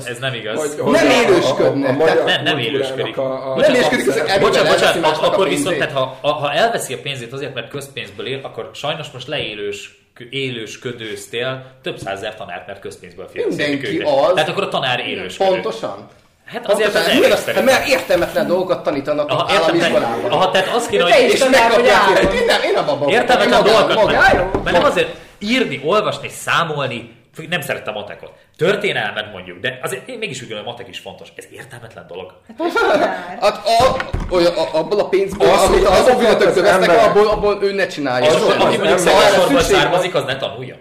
[0.06, 0.76] Ez nem igaz.
[0.92, 1.98] Nem élősködnek.
[2.26, 3.16] Nem, nem élősködik.
[3.56, 8.28] Nem élősködik, bocsánat, bocsánat, akkor viszont, tehát ha, ha elveszi a pénzét azért, mert közpénzből
[8.28, 14.08] él, akkor sajnos most leélős élősködőztél több százezer tanárt, mert közpénzből finanszírozik őket.
[14.08, 14.34] Az...
[14.34, 15.36] Tehát akkor a tanár élős.
[15.36, 16.10] Pontosan.
[16.46, 20.32] Hát azért az miért, hát mert értelmetlen dolgokat tanítanak aha, az állami iskolában.
[20.32, 21.32] Aha, tehát azt kéne, hogy...
[21.32, 24.64] És megkapják, én nem, én abban Értelmetlen dolgokat.
[24.64, 27.16] Mert nem azért írni, olvasni, számolni,
[27.50, 28.32] nem szerettem a matekot.
[28.58, 31.28] Történelmet mondjuk, de azért én mégis úgy gondolom, a matek is fontos.
[31.36, 32.34] Ez értelmetlen dolog.
[33.40, 33.96] Hát a,
[34.30, 37.88] olyan, a, abból a pénzből, az, amit az, az, az, vesznek, abból, abból ő ne
[37.88, 38.30] csinálja.
[38.30, 40.76] Az, aki mondjuk szegénysorban származik, az ne tanulja.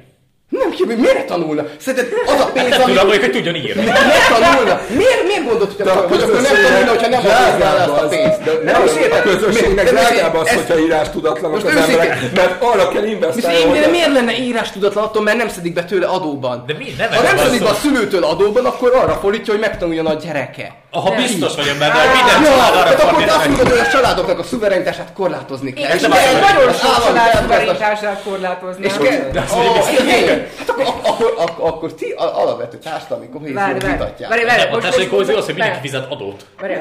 [0.51, 1.65] Nem ki, miért tanulna?
[1.79, 2.93] Szerinted az a pénz, hát ami...
[2.93, 3.83] tudom, hogy tudjon írni.
[3.83, 4.81] Miért tanulna?
[4.97, 8.43] Miért, miért gondolod, hogy, a, hogy akkor nem tanulna, hogyha nem adná azt a pénzt?
[8.43, 9.19] De nem is értem.
[9.19, 13.79] A közösségnek drágább az, hogyha írás tudatlanok az emberek, mert arra kell investálni.
[13.79, 16.65] De miért lenne írás tudatlan attól, mert nem szedik be tőle adóban?
[16.67, 16.95] De mi?
[16.99, 20.75] Nem ha nem szedik be a szülőtől adóban, akkor arra fordítja, hogy megtanuljon a gyereke.
[20.91, 23.35] Ha biztos vagyok benne, hogy minden család arra fordítja.
[23.35, 25.95] Akkor azt mondod, hogy a családoknak a szuverenitását korlátozni kell.
[25.95, 28.89] És nagyon sok család szuverenitását korlátozni.
[28.89, 34.31] Hát akkor akkor, akkor, akkor ti alapvető társadalmi kohéziót vitatják.
[34.31, 36.47] Várj, várj, most, a társadalmi kohézió az, hogy mindenki fizet adót.
[36.61, 36.75] Várj,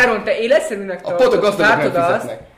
[0.00, 1.58] Áron, te életszerűnek tartod, azt,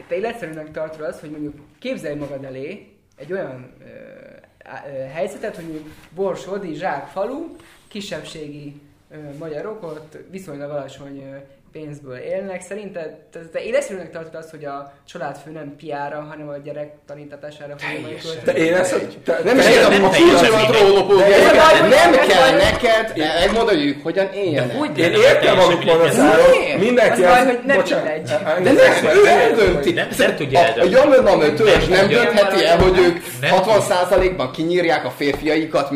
[0.08, 3.76] te életszerűnek tartod azt, hogy mondjuk képzelj magad elé egy olyan
[5.14, 7.56] helyzetet, hogy mondjuk Borsodi, Zsák falu,
[7.88, 8.80] kisebbségi
[9.38, 11.24] magyarok ott viszonylag alacsony
[11.72, 12.60] pénzből élnek.
[12.60, 17.74] Szerinted te, te éleszülőnek tartod azt, hogy a családfő nem piára, hanem a gyerek tanítatására
[17.78, 18.96] fogja Te én ezt,
[19.44, 20.10] nem is értem, a
[21.88, 24.98] Nem kell neked megmondani, hogy hogyan éljenek.
[24.98, 26.16] Én értem, amit mondasz,
[26.78, 28.22] Mindenki az, hogy nem mindegy.
[28.62, 29.92] De nem, ő eldönti.
[29.92, 30.60] Nem tudja.
[30.60, 35.90] A Jönnöm törzs nem döntheti el, hogy ők 60%-ban kinyírják a férfiaikat,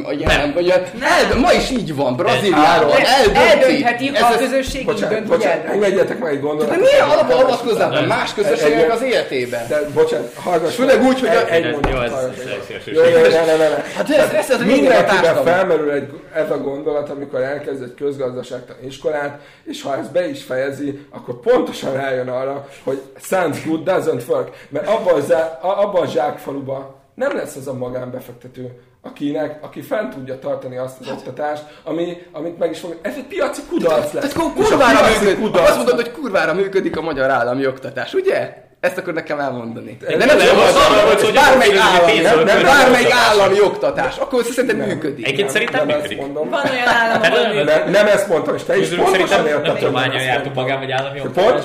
[1.40, 2.92] ma is így van, Brazíliáról,
[3.36, 4.12] eldönti.
[4.20, 6.76] a közösség így dönt, hogy Engedjetek meg egy gondolatot.
[6.76, 9.68] De milyen alapon avatkoznál be más közösségek az életében?
[9.68, 10.74] De bocsánat, hallgass.
[10.74, 12.36] Főleg úgy, hogy egy mondat.
[12.84, 13.82] Jó, jó, ne, ne, ne.
[13.96, 19.82] Hát ez, ez, mindenkiben felmerül egy, ez a gondolat, amikor elkezd egy közgazdaságtan iskolát, és
[19.82, 24.66] ha ez be is fejezi, akkor pontosan rájön arra, hogy sounds good, doesn't work.
[24.68, 25.20] Mert abban
[25.60, 28.70] a, abba a zsákfaluba nem lesz az a magánbefektető,
[29.04, 31.16] akinek, aki fent tudja tartani azt az hát.
[31.16, 32.98] oktatást, ami, amit meg is fog...
[33.02, 34.32] Ez egy piaci kudarc lesz.
[34.32, 35.40] Tehát kurvára működik.
[35.40, 35.68] Kudarc.
[35.68, 38.63] Azt mondod, hogy kurvára működik a magyar állami oktatás, ugye?
[38.84, 39.96] Ezt akkor nekem elmondani.
[40.00, 44.46] De nem, nem, nem az, hogy bármelyik állami, nem, nem, bármelyik állami oktatás, akkor ez
[44.46, 45.24] szerintem működik.
[45.24, 46.20] Egyébként szerintem működik.
[46.32, 49.62] Van olyan állam, nem, nem ezt mondtam, és te is pontosan értetted.
[49.62, 51.64] Nem tudományon jártunk magán, vagy állami oktatás.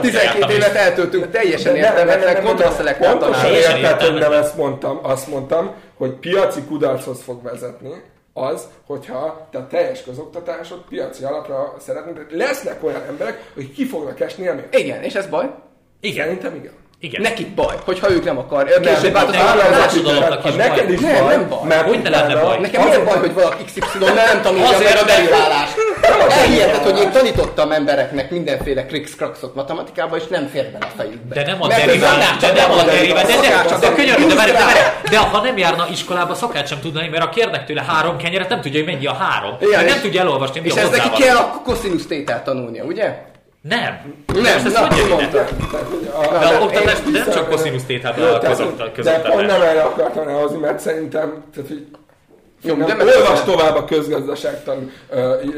[0.00, 5.00] 12 évet eltöltünk teljesen értelmetlen kontraszelektál Pontosan értetted, nem ezt mondtam.
[5.02, 8.02] Azt mondtam, hogy piaci kudarchoz fog vezetni
[8.32, 14.20] az, hogyha te a teljes közoktatásod piaci alapra szeretnéd, lesznek olyan emberek, hogy ki fognak
[14.20, 14.74] esni emiatt.
[14.74, 15.50] Igen, és ez baj?
[16.06, 16.24] Igen.
[16.24, 16.72] Szerintem igen.
[17.00, 17.22] Igen.
[17.22, 18.80] Nekik baj, hogyha ők nem akarják.
[18.80, 21.36] Nem, később változtatnak a Neked is nem, baj.
[21.36, 21.58] Nem baj.
[21.68, 22.58] Mert hogy ne lenne baj?
[22.60, 23.80] Nekem a baj, hogy valaki XY
[24.14, 25.70] nem tanulja meg a deriválás.
[26.28, 31.34] Elhihetett, hogy én tanítottam embereknek mindenféle krikszkrakszot matematikában, és nem fér bele a fejükbe.
[31.34, 35.10] De nem a deriválás, de nem a deriválás, de, de, de, könyörű, de, de, de,
[35.10, 38.60] de, ha nem járna iskolába, szakát sem tudna, mert a kérnek tőle három kenyeret, nem
[38.60, 39.56] tudja, hogy mennyi a három.
[39.86, 43.34] Nem tudja elolvasni, És ez neki kell a koszinusz tételt tanulnia, ugye?
[43.68, 44.14] Nem.
[44.26, 45.44] Nem, nem, nem, nem mondta.
[46.40, 49.04] De a oktatás nem csak koszinusz tételben a közoktatás.
[49.04, 51.86] De pont nem erre akartam elhozni, mert szerintem, tehát, hogy
[52.66, 54.92] jó, de olvas tovább a közgazdaságtan.
[55.10, 55.56] Uh, uh,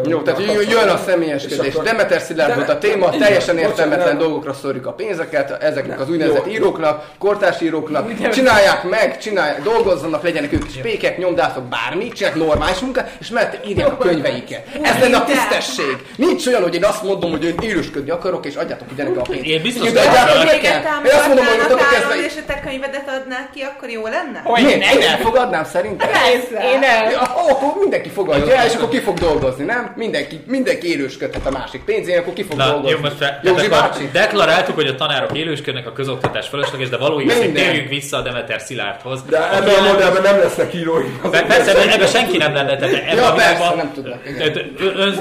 [0.00, 1.74] uh, Jó, tehát jön a személyeskedés.
[1.74, 6.46] Demeter Szilárd volt a téma, de, teljesen értelmetlen dolgokra szórjuk a pénzeket, ezeknek az úgynevezett
[6.46, 8.30] íróknak, kortárs íróknak.
[8.30, 13.66] Csinálják meg, csinálják, dolgozzanak, legyenek ők is pékek, nyomdászok, bármi, csinálják normális munkát, és mert
[13.66, 14.66] írják a könyveiket.
[14.82, 15.96] Ez lenne a tisztesség.
[16.16, 19.44] Nincs olyan, hogy én azt mondom, hogy én élősködni akarok, és adjátok ugyanek a pénzt.
[19.44, 19.96] Én biztos, hogy
[21.04, 24.40] én azt mondom, hogy és a te könyvedet adnák ki, akkor jó lenne?
[24.44, 26.08] Hogy én elfogadnám nem, szerintem.
[26.08, 26.72] Persze.
[26.74, 27.10] Én el.
[27.10, 29.92] Ja, akkor mindenki fogadja el, és akkor ki fog dolgozni, nem?
[29.96, 32.90] Mindenki, mindenki élősködhet a másik pénzén, akkor ki fog Na, dolgozni.
[32.90, 34.08] Jó, most Józsi bácsi.
[34.12, 39.22] deklaráltuk, hogy a tanárok élősködnek, a közoktatás fölösleges, de valójában térjünk vissza a Demeter Szilárdhoz.
[39.28, 41.08] De ebben a modellben nem lesznek írói.
[41.30, 42.76] Persze, ebben senki nem lenne.
[42.76, 44.18] Tehát ebben ja, persze, nem tudnak.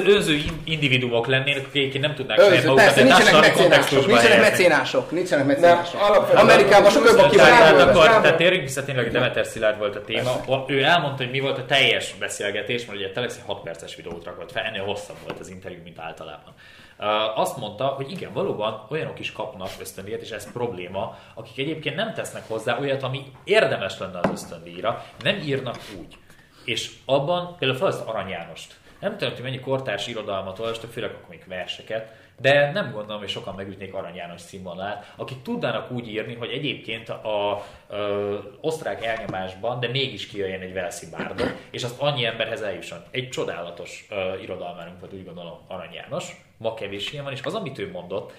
[0.06, 6.32] Önző individuumok lennének, akik nem tudnák saját magukat, társadalmi kontextusban Nincsenek mecénások, nincsenek mecénások.
[6.34, 7.32] Amerikában sokkal
[7.78, 10.23] jobb a Tehát térjünk vissza tényleg, Demeter Szilárd volt a téma
[10.68, 14.24] ő elmondta, hogy mi volt a teljes beszélgetés, mert ugye Telex egy 6 perces videót
[14.24, 16.54] rakott fel, ennél hosszabb volt az interjú, mint általában.
[17.00, 21.96] Uh, azt mondta, hogy igen, valóban olyanok is kapnak ösztöndíjat, és ez probléma, akik egyébként
[21.96, 26.18] nem tesznek hozzá olyat, ami érdemes lenne az ösztöndíjra, nem írnak úgy.
[26.66, 28.76] És abban például fel az Arany Jánost.
[29.00, 33.30] Nem tudom, hogy mennyi kortárs irodalmat olvastak, főleg akkor még verseket, de nem gondolom, hogy
[33.30, 39.80] sokan megütnék Arany János színvonalát, akik tudnának úgy írni, hogy egyébként a ö, osztrák elnyomásban,
[39.80, 43.00] de mégis kijöjjön egy Velszi bárdok, és azt annyi emberhez eljusson.
[43.12, 47.56] Egy csodálatos ö, irodalmárunk volt, úgy gondolom, Arany János, ma kevés ilyen van, és az,
[47.56, 48.34] amit ő mondott,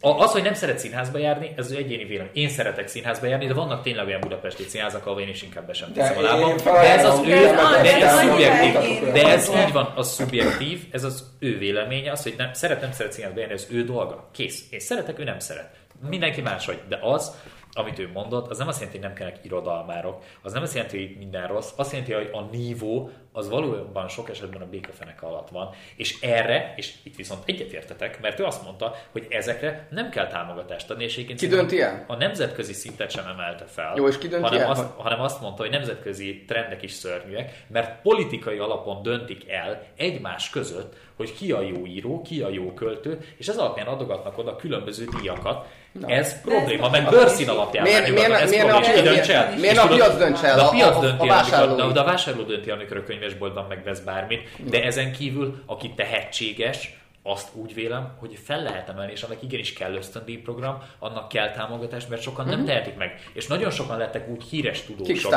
[0.00, 2.30] az, hogy nem szeret színházba járni, ez az egyéni vélemény.
[2.34, 5.72] Én szeretek színházba járni, de vannak tényleg olyan budapesti színházak, ahol én is inkább be
[5.72, 6.56] sem teszem a lábam.
[6.56, 7.44] De ez az ő,
[7.82, 9.12] de ez szubjektív.
[9.12, 12.92] De ez így van, az szubjektív, ez az ő véleménye, az, hogy nem, szeret, nem
[12.92, 14.28] szeret színházba járni, ez ő dolga.
[14.32, 14.66] Kész.
[14.70, 15.70] Én szeretek, ő nem szeret.
[16.08, 16.80] Mindenki máshogy.
[16.88, 17.32] De az,
[17.72, 21.06] amit ő mondott, az nem azt jelenti, hogy nem kellnek irodalmárok, az nem azt jelenti,
[21.06, 25.48] hogy minden rossz, azt jelenti, hogy a nívó az valójában sok esetben a békafenek alatt
[25.48, 25.70] van.
[25.96, 30.90] És erre, és itt viszont egyetértetek, mert ő azt mondta, hogy ezekre nem kell támogatást
[30.90, 32.04] adni, és egyébként ki dönti el?
[32.06, 33.92] A nemzetközi szintet sem emelte fel.
[33.96, 34.70] Jó, és ki dönti hanem, el?
[34.70, 40.50] Azt, hanem azt mondta, hogy nemzetközi trendek is szörnyűek, mert politikai alapon döntik el egymás
[40.50, 44.56] között, hogy ki a jó író, ki a jó költő, és ez alapján adogatnak oda
[44.56, 45.66] különböző díjakat.
[46.00, 46.08] Na.
[46.08, 50.16] Ez probléma, mert bőrszín alapján miért, miért, ez miért, probléma, miért, miért, miért a piac
[50.16, 50.58] dönts el?
[50.58, 54.48] A, piac dönti a, a, a, de a vásárló dönti, amikor a könyvesboltban megvesz bármit,
[54.70, 59.72] de ezen kívül, aki tehetséges, azt úgy vélem, hogy fel lehet emelni, és annak igenis
[59.72, 62.54] kell ösztöndíj program, annak kell támogatás, mert sokan mm-hmm.
[62.54, 62.68] nem mhm.
[62.68, 63.30] tehetik meg.
[63.32, 65.34] És nagyon sokan lettek úgy híres tudósok,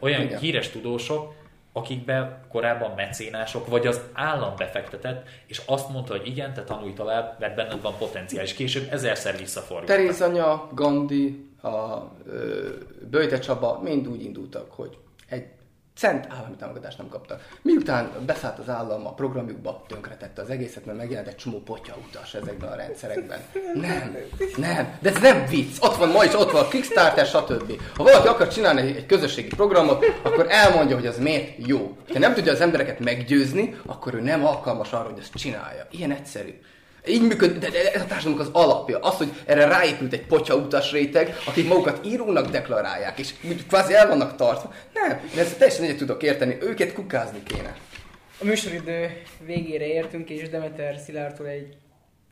[0.00, 0.38] olyan Igen.
[0.38, 1.34] híres tudósok,
[1.72, 7.36] akikben korábban mecénások, vagy az állam befektetett, és azt mondta, hogy igen, te tanulj tovább,
[7.38, 9.86] mert benned van potenciál, és később ezerszer visszafordult.
[9.86, 11.98] Teréz anya, Gandhi, a
[13.10, 14.98] Böjte Csaba mind úgy indultak, hogy
[15.96, 17.48] cent állami támogatást nem kaptak.
[17.62, 22.34] Miután beszállt az állam a programjukba, tönkretette az egészet, mert megjelent egy csomó potya utas
[22.34, 23.40] ezekben a rendszerekben.
[23.74, 24.16] Nem,
[24.56, 25.76] nem, de ez nem vicc.
[25.80, 27.80] Ott van ma is, ott van a Kickstarter, stb.
[27.96, 31.96] Ha valaki akar csinálni egy közösségi programot, akkor elmondja, hogy az miért jó.
[32.12, 35.86] Ha nem tudja az embereket meggyőzni, akkor ő nem alkalmas arra, hogy ezt csinálja.
[35.90, 36.60] Ilyen egyszerű.
[37.06, 38.98] Így működik, de ez a társadalomnak az alapja.
[38.98, 43.34] Az, hogy erre ráépült egy potya utas réteg, akik magukat írónak deklarálják, és
[43.68, 44.72] kvázi el vannak tartva.
[44.92, 47.76] Nem, de ezt teljesen egyet tudok érteni, őket kukázni kéne.
[48.40, 51.76] A műsoridő végére értünk, és Demeter Szilárdtól egy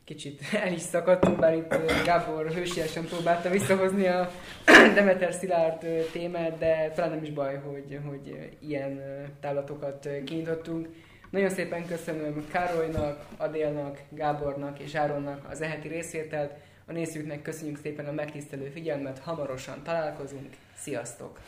[0.05, 4.31] kicsit el is szakadtunk, bár itt Gábor hősiesen próbálta visszahozni a
[4.95, 9.01] Demeter Szilárd témát, de talán nem is baj, hogy, hogy ilyen
[9.41, 10.87] távlatokat kinyitottunk.
[11.29, 16.53] Nagyon szépen köszönöm Károlynak, Adélnak, Gábornak és Áronnak az eheti részvételt.
[16.85, 20.53] A nézőknek köszönjük szépen a megtisztelő figyelmet, hamarosan találkozunk.
[20.77, 21.39] Sziasztok!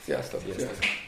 [0.00, 0.40] Sziasztok!
[0.40, 0.58] Sziasztok.
[0.58, 1.07] Sziasztok.